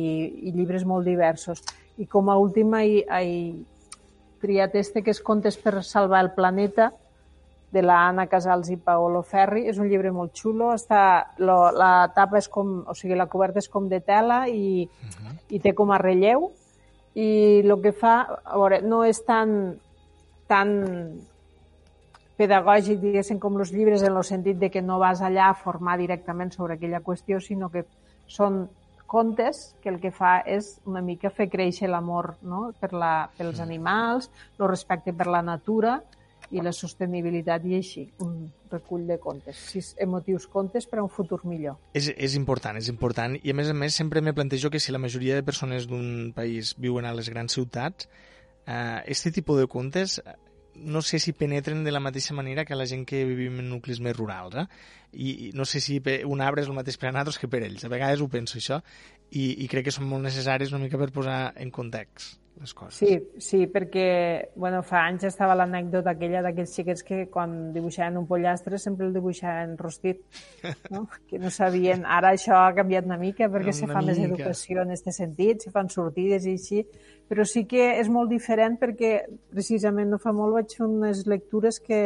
[0.50, 1.62] i llibres molt diversos.
[1.98, 3.54] I com a última he, he
[4.42, 6.92] triat este, que és Contes per salvar el planeta,
[7.74, 9.66] de la Anna Casals i Paolo Ferri.
[9.68, 10.70] És un llibre molt xulo.
[10.78, 11.02] Està,
[11.42, 14.86] lo, la tapa és com, o sigui, la coberta és com de tela i,
[15.50, 16.52] i té com a relleu.
[17.18, 17.30] I
[17.66, 19.74] el que fa, a veure, no és tan,
[20.50, 20.78] tan
[22.38, 25.98] pedagògic, diguéssim, com els llibres en el sentit de que no vas allà a formar
[25.98, 27.88] directament sobre aquella qüestió, sinó que
[28.30, 28.68] són
[29.14, 32.72] contes que el que fa és una mica fer créixer l'amor no?
[32.82, 36.00] per la, pels animals, el respecte per la natura
[36.54, 41.12] i la sostenibilitat i així, un recull de contes, sis emotius contes per a un
[41.14, 41.78] futur millor.
[41.98, 43.38] És, és important, és important.
[43.42, 46.34] I a més a més sempre me plantejo que si la majoria de persones d'un
[46.36, 48.10] país viuen a les grans ciutats,
[48.66, 50.20] eh, este tipus de contes
[50.76, 54.02] no sé si penetren de la mateixa manera que la gent que vivim en nuclis
[54.02, 54.56] més rurals.
[54.58, 54.66] Eh?
[55.14, 57.64] I, I no sé si un arbre és el mateix per a nosaltres que per
[57.66, 57.86] ells.
[57.86, 58.82] A vegades ho penso, això,
[59.34, 63.00] i, i crec que són molt necessaris una mica per posar en context les coses.
[63.00, 68.28] Sí, sí, perquè bueno, fa anys estava l'anècdota aquella d'aquells xiquets que quan dibuixaven un
[68.30, 70.22] pollastre sempre el dibuixaven rostit,
[70.94, 71.08] no?
[71.30, 72.06] que no sabien.
[72.06, 74.30] Ara això ha canviat una mica perquè Una se fa més mica.
[74.30, 76.84] educació en aquest sentit, se fan sortides i així,
[77.30, 79.16] però sí que és molt diferent perquè
[79.50, 82.04] precisament no fa molt vaig fer unes lectures que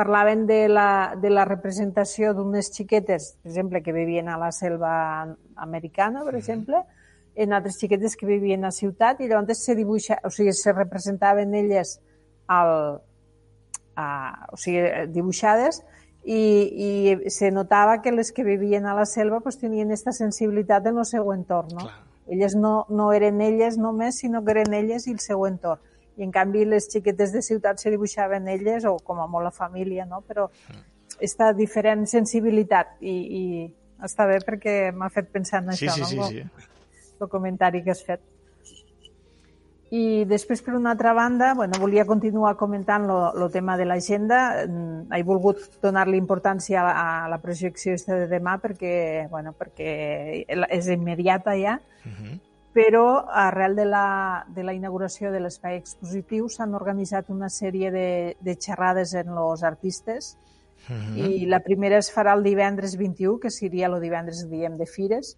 [0.00, 4.94] parlaven de la, de la representació d'unes xiquetes, per exemple, que vivien a la selva
[5.60, 6.80] americana, per exemple,
[7.36, 11.52] en altres xiquetes que vivien a ciutat i llavors se dibuixa, o sigui, se representaven
[11.54, 11.98] elles
[12.48, 12.72] al,
[13.94, 14.06] a,
[14.48, 15.82] o sigui, dibuixades
[16.24, 20.88] i, i se notava que les que vivien a la selva pues, tenien aquesta sensibilitat
[20.88, 21.76] en el seu entorn.
[21.76, 21.84] No?
[21.90, 22.00] Clar.
[22.30, 25.84] Elles no, no eren elles només, sinó que eren elles i el seu entorn.
[26.16, 29.50] I en canvi les xiquetes de ciutat se dibuixaven elles, o com a molt la
[29.50, 30.20] família, no?
[30.26, 30.48] però
[31.16, 36.16] aquesta diferent sensibilitat i, i està bé perquè m'ha fet pensar en sí, això, sí,
[36.16, 36.26] no?
[36.28, 37.14] sí, sí.
[37.20, 38.20] el comentari que has fet.
[39.90, 44.64] I després, per una altra banda, bueno, volia continuar comentant el tema de l'agenda.
[44.68, 50.44] Mm, He volgut donar-li importància a, la- a la projecció de demà perquè, bueno, perquè
[50.70, 52.38] és immediata ja, Uh -huh.
[52.72, 58.36] Però arrel de la, de la inauguració de l'espai expositiu s'han organitzat una sèrie de,
[58.40, 60.36] de xerrades en els artistes
[60.88, 61.42] Uh -huh.
[61.42, 65.36] i la primera es farà el divendres 21, que seria el divendres, diem, de Fires,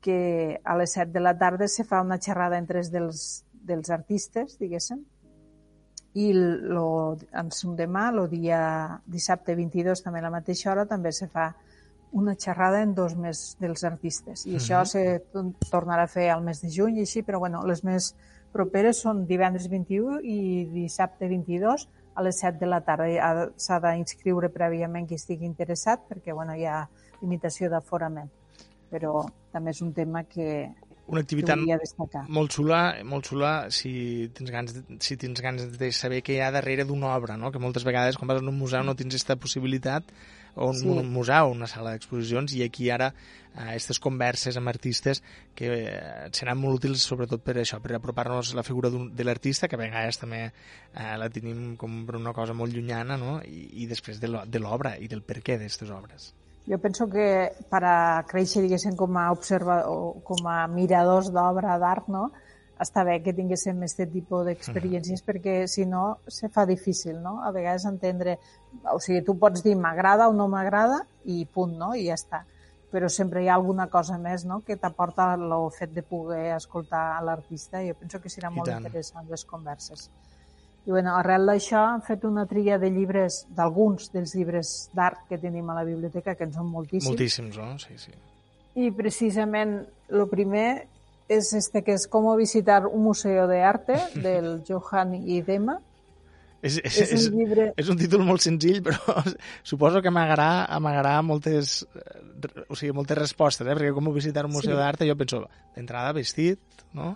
[0.00, 3.90] que a les 7 de la tarda se fa una xerrada entre els dels, dels
[3.90, 5.04] artistes, diguéssim,
[6.14, 11.28] i lo, en demà, el dia dissabte 22, també a la mateixa hora, també se
[11.28, 11.54] fa
[12.12, 14.46] una xerrada en dos més dels artistes.
[14.46, 14.86] I això Mhm.
[14.86, 18.14] se to- tornarà a fer al mes de juny i així, però bueno, les més
[18.52, 23.04] properes són divendres 21 i dissabte 22 a les 7 de la tarda.
[23.20, 26.88] Ha- S'ha d'inscriure prèviament qui estigui interessat perquè bueno, hi ha
[27.20, 28.30] limitació d'aforament.
[28.90, 30.72] Però també és un tema que,
[31.08, 31.56] Una activitat
[32.28, 36.40] molt xula, molt xula si tens ganes de, si tens ganes de saber què hi
[36.40, 37.50] ha darrere d'una obra, no?
[37.50, 40.04] que moltes vegades quan vas a un museu no tens aquesta possibilitat
[40.58, 40.88] o un, Sí.
[40.88, 43.12] un museu una sala d'exposicions i aquí ara
[43.58, 45.22] aquestes converses amb artistes
[45.54, 49.78] que eh, seran molt útils sobretot per això, per apropar-nos la figura de l'artista que
[49.78, 53.38] a vegades també eh, la tenim com per una cosa molt llunyana no?
[53.42, 56.34] I, i després de l'obra i del per què d'aquestes obres.
[56.68, 62.10] Jo penso que per a créixer, diguéssim, com a observador, com a miradors d'obra d'art,
[62.12, 62.26] no?
[62.82, 67.38] Està bé que tinguéssim aquest tipus d'experiències perquè si no se fa difícil, no?
[67.44, 68.38] A vegades entendre,
[68.92, 71.92] o sigui, tu pots dir m'agrada o no m'agrada i punt, no?
[71.94, 72.44] I ja està.
[72.88, 74.62] Però sempre hi ha alguna cosa més no?
[74.64, 79.28] que t'aporta el fet de poder escoltar l'artista i jo penso que serà molt interessant
[79.28, 80.08] les converses.
[80.88, 85.36] I bueno, arrel d'això hem fet una tria de llibres, d'alguns dels llibres d'art que
[85.36, 87.10] tenim a la biblioteca, que en són moltíssims.
[87.10, 87.74] Moltíssims, no?
[87.82, 88.14] Sí, sí.
[88.80, 90.70] I precisament el primer
[91.28, 95.78] és este que és Com visitar un museu de arte, del Johan Idema.
[96.58, 97.68] És, és, és, un llibre...
[97.78, 99.22] és un títol molt senzill, però
[99.62, 103.76] suposo que amagarà moltes, eh, o sigui, moltes respostes, eh?
[103.76, 104.80] perquè com visitar un museu sí.
[104.80, 105.44] d'art, jo penso,
[105.76, 106.58] d'entrada vestit,
[106.98, 107.14] no?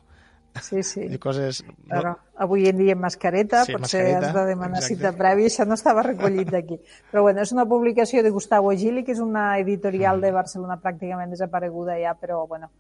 [0.61, 1.09] Sí, sí.
[1.15, 1.63] I coses...
[1.91, 5.01] Però avui en dia mascareta, sí, potser mascareta, has de demanar exacte.
[5.01, 6.79] cita prèvia, això no estava recollit aquí.
[7.11, 11.35] Però bueno, és una publicació de Gustavo Gili, que és una editorial de Barcelona pràcticament
[11.35, 12.71] desapareguda ja, però bueno,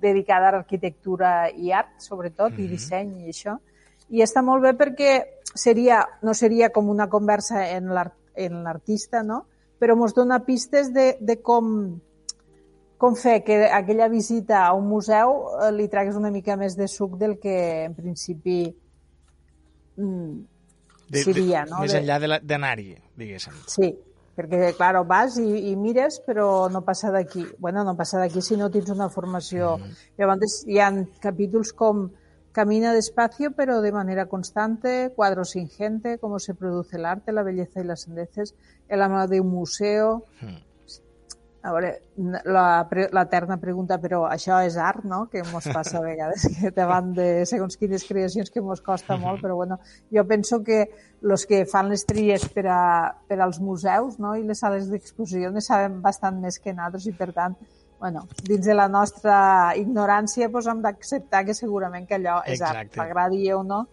[0.00, 2.60] dedicada a l'arquitectura i art, sobretot, mm -hmm.
[2.60, 2.70] i mhm.
[2.70, 3.58] disseny i això.
[4.08, 5.24] I està molt bé perquè
[5.54, 7.88] seria, no seria com una conversa en
[8.64, 9.46] l'artista, no?
[9.78, 12.00] però ens dona pistes de, de com
[12.96, 16.88] com fer que aquella visita a un museu eh, li tragués una mica més de
[16.88, 18.60] suc del que en principi
[20.00, 20.30] mm,
[21.12, 21.82] de, seria, de, no?
[21.84, 23.58] Més enllà d'anar-hi, diguéssim.
[23.68, 23.90] Sí,
[24.36, 27.46] perquè, clar, vas i, i mires, però no passa d'aquí.
[27.58, 29.78] bueno, no passa d'aquí si no tens una formació.
[29.78, 29.96] Mm.
[30.18, 32.08] Llavors, hi ha capítols com
[32.56, 37.42] Camina despacio, pero de manera constante, cuadros sin gente, cómo se produce el arte, la
[37.42, 38.54] belleza y las sandeces,
[38.88, 40.65] el amor de un museo, mm
[41.66, 41.90] a veure,
[42.44, 46.70] la, la terna pregunta, però això és art, no?, que ens passa a vegades, que
[46.76, 49.80] davant de segons quines creacions que ens costa molt, però bueno,
[50.14, 50.84] jo penso que
[51.26, 52.82] els que fan les tries per, a,
[53.26, 54.36] per als museus no?
[54.38, 57.58] i les sales d'exposició ne saben bastant més que nosaltres i, per tant,
[57.98, 63.00] bueno, dins de la nostra ignorància pues, hem d'acceptar que segurament que allò és Exacte.
[63.00, 63.86] art, agradi o no,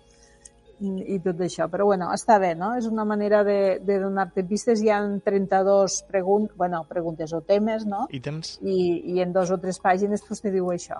[0.81, 1.67] i tot això.
[1.71, 2.73] Però bueno, està bé, no?
[2.79, 4.81] És una manera de, de donar-te pistes.
[4.83, 8.07] Hi ha 32 pregun bueno, preguntes o temes, no?
[8.11, 8.57] Ítems.
[8.61, 8.77] I,
[9.15, 10.99] I en dos o tres pàgines pues, te diu això.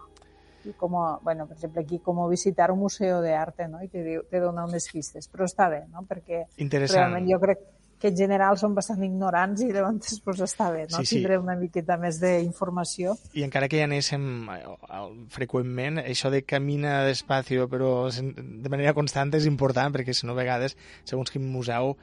[0.64, 3.82] I com, bueno, per exemple, aquí, com visitar un museu d'arte, no?
[3.84, 5.28] I te, diu, te dona unes pistes.
[5.32, 6.06] Però està bé, no?
[6.08, 6.46] Perquè
[6.96, 7.66] realment jo crec
[8.04, 11.00] que en general són bastant ignorants i llavors pues, està bé, no?
[11.00, 11.16] Sí, sí.
[11.22, 13.14] Tindré una miqueta més d'informació.
[13.40, 19.32] I encara que ja anéssim eh, freqüentment, això de camina despacio però de manera constant
[19.40, 20.76] és important perquè si no a vegades,
[21.08, 21.94] segons quin museu,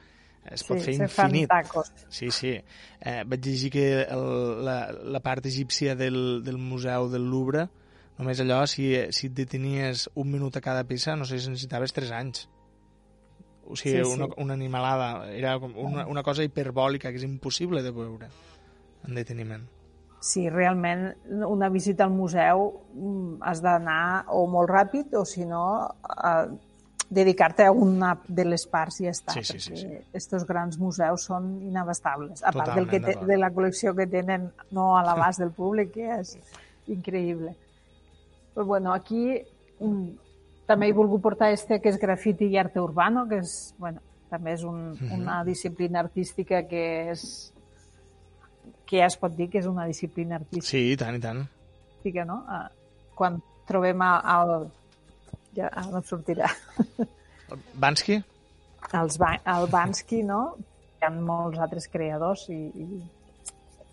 [0.49, 1.45] es pot sí, fer infinit.
[1.51, 1.91] tacos.
[2.09, 2.55] Sí, sí.
[2.57, 4.25] Eh, vaig llegir que el,
[4.65, 7.67] la, la part egípcia del, del museu del Louvre,
[8.17, 11.93] només allò, si, si et detenies un minut a cada peça, no sé si necessitaves
[11.93, 12.47] 3 anys.
[13.71, 14.17] O sigui, sí, sí.
[14.17, 15.29] Una, una animalada.
[15.31, 18.27] Era una, una cosa hiperbòlica que és impossible de veure
[19.07, 19.63] en deteniment.
[20.21, 21.07] Sí, realment
[21.47, 25.63] una visita al museu mm, has d'anar o molt ràpid o si no
[26.05, 26.35] a
[27.11, 29.97] dedicar-te a una de les parts i ja està, sí, sí, sí, sí.
[30.15, 34.47] estos grans museus són inabastables, a part del que te, de la col·lecció que tenen
[34.71, 36.37] no a l'abast del públic, que és
[36.87, 37.51] increïble.
[38.53, 39.41] Però bueno, aquí
[40.71, 44.55] també he volgut portar este que és grafiti i arte urbano, que és, bueno, també
[44.55, 45.17] és un, mhm.
[45.19, 47.25] una disciplina artística que és
[48.87, 50.67] que ja es pot dir que és una disciplina artística.
[50.67, 51.45] Sí, i tant, i tant.
[51.45, 52.41] Artística, no?
[52.47, 52.67] Ah,
[53.15, 54.53] quan trobem el...
[55.55, 56.47] Ja no sortirà.
[57.83, 58.21] Bansky?
[58.95, 60.41] Els ba el Bansky, no?
[60.99, 62.85] Hi ha molts altres creadors i, i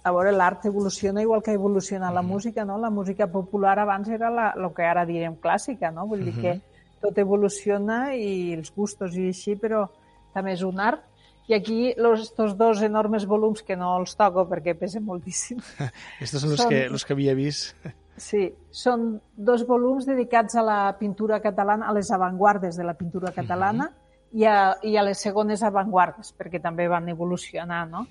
[0.09, 2.27] a veure, l'art evoluciona igual que evoluciona la mm.
[2.27, 2.79] música, no?
[2.79, 6.07] La música popular abans era la, el que ara direm clàssica, no?
[6.07, 6.61] Vull dir mm -hmm.
[6.63, 9.87] que tot evoluciona i els gustos i així, però
[10.35, 11.05] també és un art.
[11.49, 15.59] I aquí estos dos enormes volums que no els toco perquè pesen moltíssim.
[16.21, 17.75] Estos són els, que, los que havia vist.
[18.19, 23.31] Sí, són dos volums dedicats a la pintura catalana, a les avantguardes de la pintura
[23.31, 24.41] catalana mm -hmm.
[24.41, 28.09] i, a, i a les segones avantguardes, perquè també van evolucionar, no?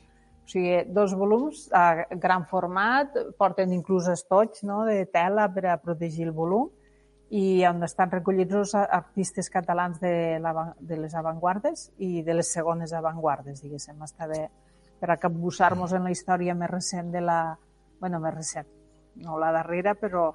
[0.48, 5.76] O sigui, dos volums a gran format, porten inclús estoig no, de tela per a
[5.82, 6.70] protegir el volum
[7.36, 12.54] i on estan recollits els artistes catalans de, la, de les avantguardes i de les
[12.56, 14.00] segones avantguardes, diguéssim.
[14.08, 14.46] Està bé
[15.02, 17.42] per a capbussar-nos en la història més recent de la...
[18.00, 18.72] bueno, més recent,
[19.28, 20.30] no la darrera, però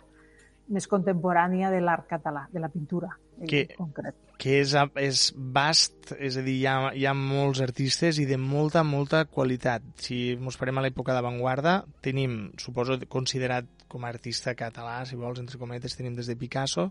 [0.69, 3.17] més contemporània de l'art català, de la pintura
[3.49, 4.19] que, concret.
[4.43, 5.23] Que és, és
[5.55, 9.85] vast, és a dir, hi ha, hi ha molts artistes i de molta, molta qualitat.
[10.03, 15.39] Si ens parem a l'època d'avantguarda, tenim, suposo, considerat com a artista català, si vols,
[15.43, 16.91] entre cometes, tenim des de Picasso,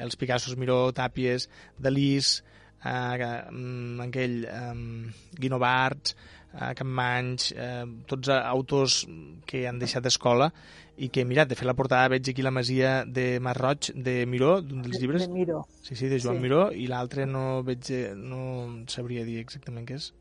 [0.00, 1.48] els Picassos Miró, Tàpies,
[1.78, 2.38] Dalís,
[2.82, 6.16] eh, mm, aquell eh, Guinovards,
[6.54, 9.02] eh, Capmanys, eh, tots autors
[9.46, 10.50] que han deixat escola
[10.96, 14.60] i que, mira, de fer la portada veig aquí la masia de Marroig, de Miró,
[14.60, 15.26] d'un dels llibres.
[15.26, 15.62] De Miró.
[15.82, 16.42] Sí, sí, de Joan Sí.
[16.42, 20.12] Miró, i l'altre no veig, eh, no sabria dir exactament què és.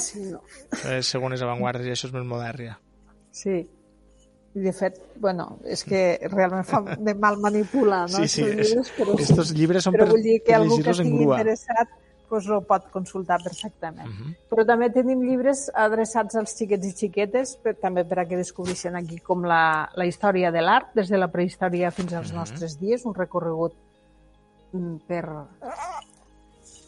[0.00, 0.40] Sí, no.
[0.88, 2.78] És segones avantguardes i això és més modern, ja.
[3.30, 3.60] Sí.
[4.50, 8.24] I de fet, bueno, és que realment fa de mal manipular, no?
[8.24, 10.90] Sí, sí, llibres, però, Estos llibres són però per, vull dir que per algú que
[10.90, 11.92] estigui interessat
[12.30, 14.08] pues, ho pot consultar perfectament.
[14.08, 14.36] Uh -huh.
[14.48, 18.94] Però també tenim llibres adreçats als xiquets i xiquetes, per, també per a que descobreixen
[18.96, 22.38] aquí com la, la història de l'art, des de la prehistòria fins als Mhm.
[22.38, 23.74] nostres dies, un recorregut
[24.72, 25.26] mm, per,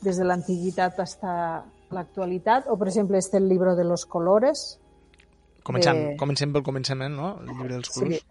[0.03, 4.79] des de l'antiguitat fins a l'actualitat, o per exemple este el libro de los colores,
[5.63, 7.39] Començant, de- Comencem pel començament, no?
[7.41, 8.17] El llibre dels colors.
[8.17, 8.23] sí,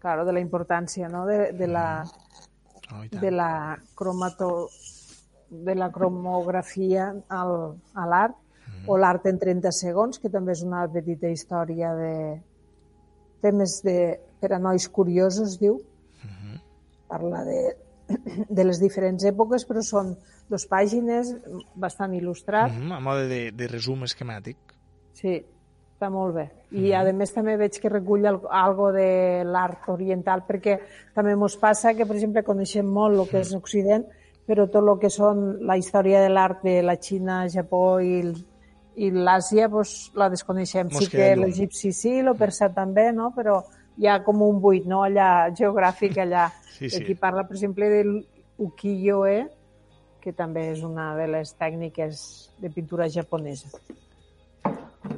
[0.00, 1.26] claro, de la importància no?
[1.26, 2.04] de, de la,
[2.94, 3.22] Oh, i tant.
[3.22, 4.68] de la cromato
[5.52, 7.52] de la cromografia al,
[7.94, 8.38] a l'art
[8.88, 12.12] o l'art en 30 segons, que també és una petita història de
[13.42, 13.96] temes de,
[14.40, 15.80] per a nois curiosos, diu.
[17.12, 17.58] Parla de,
[18.56, 20.14] de les diferents èpoques, però són
[20.48, 21.34] dues pàgines,
[21.76, 22.72] bastant il·lustrat.
[22.72, 24.56] Mhm, a mode de, de resum esquemàtic.
[25.18, 25.36] Sí,
[25.92, 26.46] està molt bé.
[26.72, 30.78] I a més també veig que recull al- algo de l'art oriental, perquè
[31.14, 34.06] també ens passa que, per exemple, coneixem molt el que és Occident,
[34.52, 38.18] però tot el que són la història de l'art de la Xina, Japó i,
[39.00, 40.90] i l'Àsia, doncs, la desconeixem.
[40.92, 43.30] Mos sí que l'egipci sí, el persa també, no?
[43.32, 43.62] però
[43.96, 45.00] hi ha com un buit no?
[45.08, 46.50] allà geogràfic allà.
[46.72, 47.02] Sí, sí.
[47.02, 48.14] Aquí parla, per exemple, del
[48.58, 49.42] ukiyo-e,
[50.24, 52.22] que també és una de les tècniques
[52.58, 53.68] de pintura japonesa.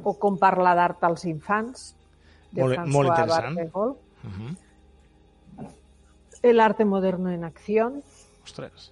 [0.03, 1.87] O com parlar d'art als infants,
[2.51, 3.57] de Molt- François molt interessant.
[3.73, 3.95] Uh
[4.35, 5.71] -huh.
[6.43, 8.03] El arte moderno en acción,
[8.45, 8.91] Ostres.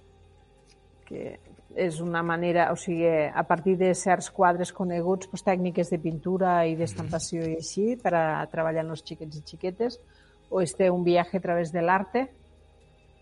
[1.04, 1.38] Que
[1.76, 6.66] és una manera, o sigui, a partir de certs quadres coneguts, doncs, tècniques de pintura
[6.66, 9.98] i d'estampació i així, per a treballar amb els xiquets i xiquetes,
[10.50, 12.28] o este un viatge a través de l'arte,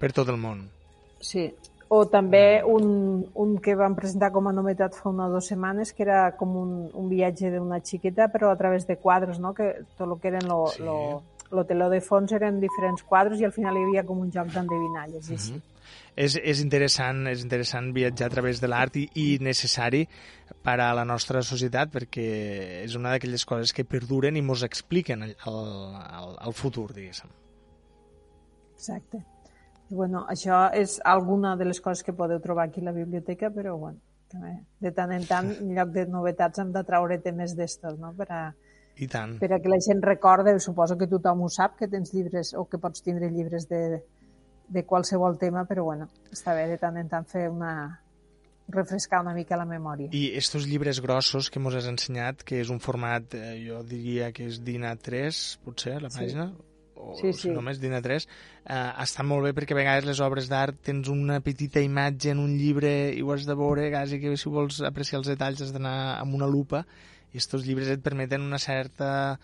[0.03, 0.65] Per tot el món.
[1.23, 1.45] Sí,
[1.95, 5.93] o també un, un que vam presentar com a novetat fa una o dues setmanes,
[5.95, 9.53] que era com un, un viatge d'una xiqueta, però a través de quadres, no?
[9.55, 10.83] que tot el que eren lo, Sí.
[10.83, 11.23] lo,
[11.53, 14.51] lo teló de fons eren diferents quadres i al final hi havia com un joc
[14.51, 15.31] d'endevinalles.
[15.31, 15.61] Mm -hmm.
[16.15, 20.05] És, és, interessant, és interessant viatjar a través de l'art i, i necessari
[20.63, 22.27] per a la nostra societat perquè
[22.83, 27.33] és una d'aquelles coses que perduren i mos expliquen el, el, el futur, diguéssim.
[28.77, 29.23] Exacte.
[29.89, 33.51] I, bueno, això és alguna de les coses que podeu trobar aquí a la biblioteca,
[33.55, 34.01] però bueno,
[34.33, 38.13] també, de tant en tant, en lloc de novetats, hem de traure temes d'estos, no?
[38.17, 38.43] per a,
[38.97, 39.37] I tant.
[39.41, 42.67] per a que la gent recorde, suposo que tothom ho sap, que tens llibres o
[42.69, 44.03] que pots tindre llibres de,
[44.73, 47.75] de qualsevol tema, però bueno, està bé de tant en tant fer una
[48.73, 50.09] refrescar una mica la memòria.
[50.17, 54.31] I estos llibres grossos que mos has ensenyat, que és un format, eh, jo diria
[54.33, 56.21] que és DINA 3, potser, la Sí.
[56.23, 56.53] pàgina,
[56.97, 57.51] o Sí, si sí.
[57.51, 58.27] només DINA 3,
[58.65, 62.39] eh, està molt bé perquè a vegades les obres d'art tens una petita imatge en
[62.39, 65.73] un llibre i ho has de veure, quasi que si vols apreciar els detalls has
[65.73, 66.87] d'anar amb una lupa
[67.35, 69.39] i estos llibres et permeten una certa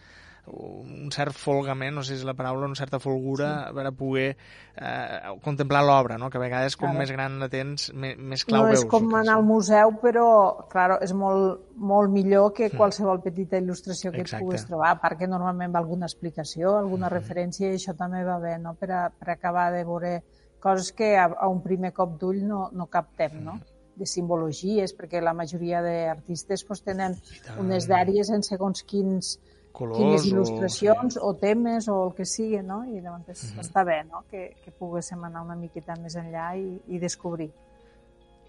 [0.49, 3.75] un cert folgament, no sé si és la paraula, una certa folgura sí.
[3.77, 6.31] per a poder eh, contemplar l'obra, no?
[6.31, 6.99] que a vegades com Claro.
[7.03, 8.83] més gran la tens, més, més clau no veus.
[8.83, 10.29] és com anar al museu, però
[10.71, 14.43] claro, és molt, molt millor que qualsevol petita il·lustració que Exacte.
[14.43, 18.59] et puguis trobar, que normalment va alguna explicació, alguna referència, i això també va bé,
[18.59, 18.75] no?
[18.75, 20.23] per, a, per acabar de veure
[20.61, 23.59] coses que a, a un primer cop d'ull no, no captem, no?
[23.99, 27.17] de simbologies, perquè la majoria d'artistes pues, tenen
[27.59, 29.37] unes dèries en segons quins,
[29.79, 32.81] Colors quines o- il·lustracions o, temes o el que sigui, no?
[32.91, 34.25] I llavors està bé no?
[34.31, 37.51] que, que poguéssim anar una miqueta més enllà i, i descobrir.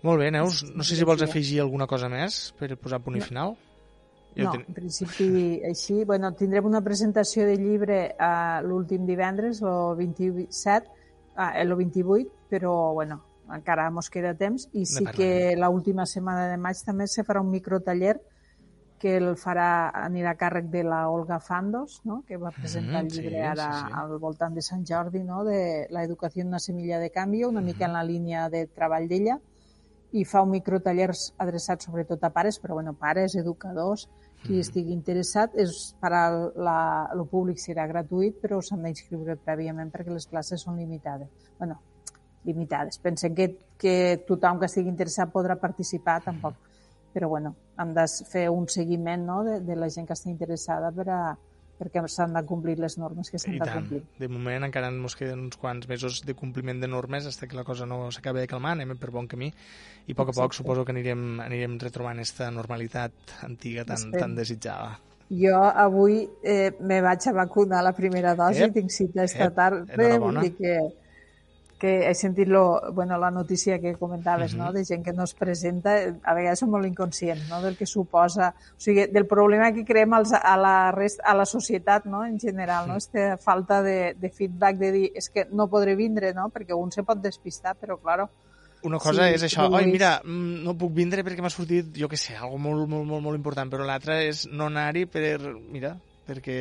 [0.02, 0.64] Molt bé, Neus.
[0.76, 3.56] No sé si vols afegir alguna cosa més per posar punt i final.
[4.38, 6.04] Jo no, ten- en principi així.
[6.08, 10.88] Bueno, tindrem una presentació de llibre uh, l'últim divendres, el 27,
[11.36, 13.20] uh, el 28, però bueno,
[13.52, 14.70] encara mos queda temps.
[14.74, 18.16] I sí que l'última setmana de maig també se farà un microtaller
[19.00, 22.24] que el farà, anirà a càrrec de la Olga Fandos, no?
[22.28, 23.94] que va presentar Mhm, el llibre sí, ara sí, sí.
[24.02, 25.44] al voltant de Sant Jordi, no?
[25.46, 29.40] de la educació una semilla de canvi, una mica en la línia de treball d'ella,
[30.12, 34.08] i fa un microtallers adreçat sobretot a pares, però bueno, pares, educadors,
[34.46, 39.92] qui estigui interessat, és per al la, el públic serà gratuït, però s'han d'inscriure prèviament
[39.92, 41.30] perquè les places són limitades.
[41.60, 41.80] bueno,
[42.46, 42.98] limitades.
[43.04, 46.56] Pensem que, que tothom que estigui interessat podrà participar, tampoc.
[47.14, 50.92] Però bueno, hem de fer un seguiment no, de, de la gent que està interessada
[50.94, 51.22] per a,
[51.80, 54.02] perquè s'han de complir les normes que s'han de complir.
[54.20, 57.64] De moment encara ens queden uns quants mesos de compliment de normes fins que la
[57.68, 59.52] cosa no s'acabi de calmar, anem per bon camí.
[60.06, 64.36] I a poc a poc suposo que anirem, anirem retrobant aquesta normalitat antiga tan, tan
[64.36, 64.98] desitjada.
[65.30, 70.10] Jo avui eh, me vaig a vacunar la primera dosi, ep, tinc cita esta tarda,
[70.20, 70.80] vull dir que
[71.80, 74.66] que he sentit lo, bueno, la notícia que comentaves, uh -huh.
[74.66, 74.74] no?
[74.74, 77.62] de gent que no es presenta, a vegades som molt inconscients no?
[77.62, 81.46] del que suposa, o sigui, del problema que creem als, a, la rest, a la
[81.46, 82.26] societat no?
[82.26, 82.94] en general, no?
[82.94, 86.50] Aquesta falta de, de feedback de dir és que no podré vindre, no?
[86.50, 88.30] perquè un se pot despistar, però, claro,
[88.82, 92.08] una cosa sí, és això, oi, mira, mm, no puc vindre perquè m'ha sortit, jo
[92.08, 95.98] que sé, algo molt, molt, molt, molt important, però l'altra és no anar-hi per, mira,
[96.30, 96.60] perquè...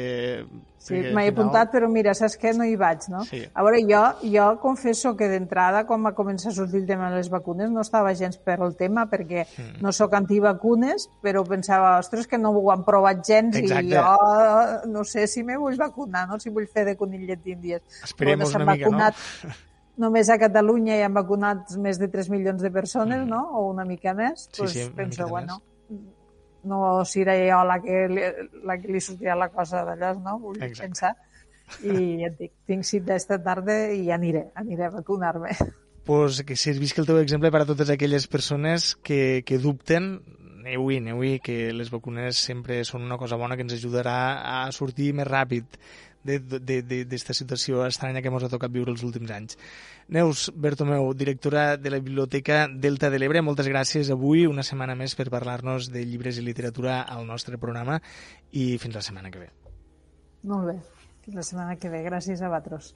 [0.78, 1.34] Sí, perquè m'he final...
[1.34, 2.54] apuntat, però mira, saps què?
[2.56, 3.20] No hi vaig, no?
[3.28, 3.42] Sí.
[3.52, 4.02] A veure, jo,
[4.32, 7.84] jo confesso que d'entrada, quan va començar a sortir el tema de les vacunes, no
[7.84, 9.78] estava gens per el tema, perquè mm.
[9.84, 13.86] no sóc antivacunes, però pensava, ostres, que no ho han provat gens Exacte.
[13.86, 16.40] i jo no sé si me vull vacunar, no?
[16.40, 18.04] Si vull fer de conillet d'índies.
[18.08, 19.64] Esperem bueno, una mica, vacunat, no?
[19.98, 23.32] Només a Catalunya hi han vacunat més de 3 milions de persones, mm.
[23.32, 23.42] no?
[23.58, 24.46] O una mica més.
[24.52, 25.58] Sí, pues, sí, penso, bueno,
[25.90, 26.17] més
[26.64, 28.24] no seré jo la que li,
[28.66, 30.38] la que li sortirà la cosa d'allò, no?
[30.42, 30.86] Vull Exacte.
[30.86, 31.14] pensar.
[31.84, 35.52] I et dic, tinc cita esta tarda i aniré, aniré a vacunar-me.
[36.08, 40.14] Pues que servisca el teu exemple per a totes aquelles persones que, que dubten
[40.68, 45.12] aneu-hi, aneu-hi, que les vacunes sempre són una cosa bona que ens ajudarà a sortir
[45.16, 45.78] més ràpid
[46.28, 49.56] d'esta situació estranya que ens ha tocat viure els últims anys.
[50.08, 55.12] Neus Bertomeu, directora de la Biblioteca Delta de l'Ebre, moltes gràcies avui, una setmana més,
[55.12, 58.00] per parlar-nos de llibres i literatura al nostre programa
[58.56, 59.50] i fins la setmana que ve.
[60.48, 60.78] Molt bé,
[61.26, 62.00] fins la setmana que ve.
[62.08, 62.94] Gràcies a vosaltres.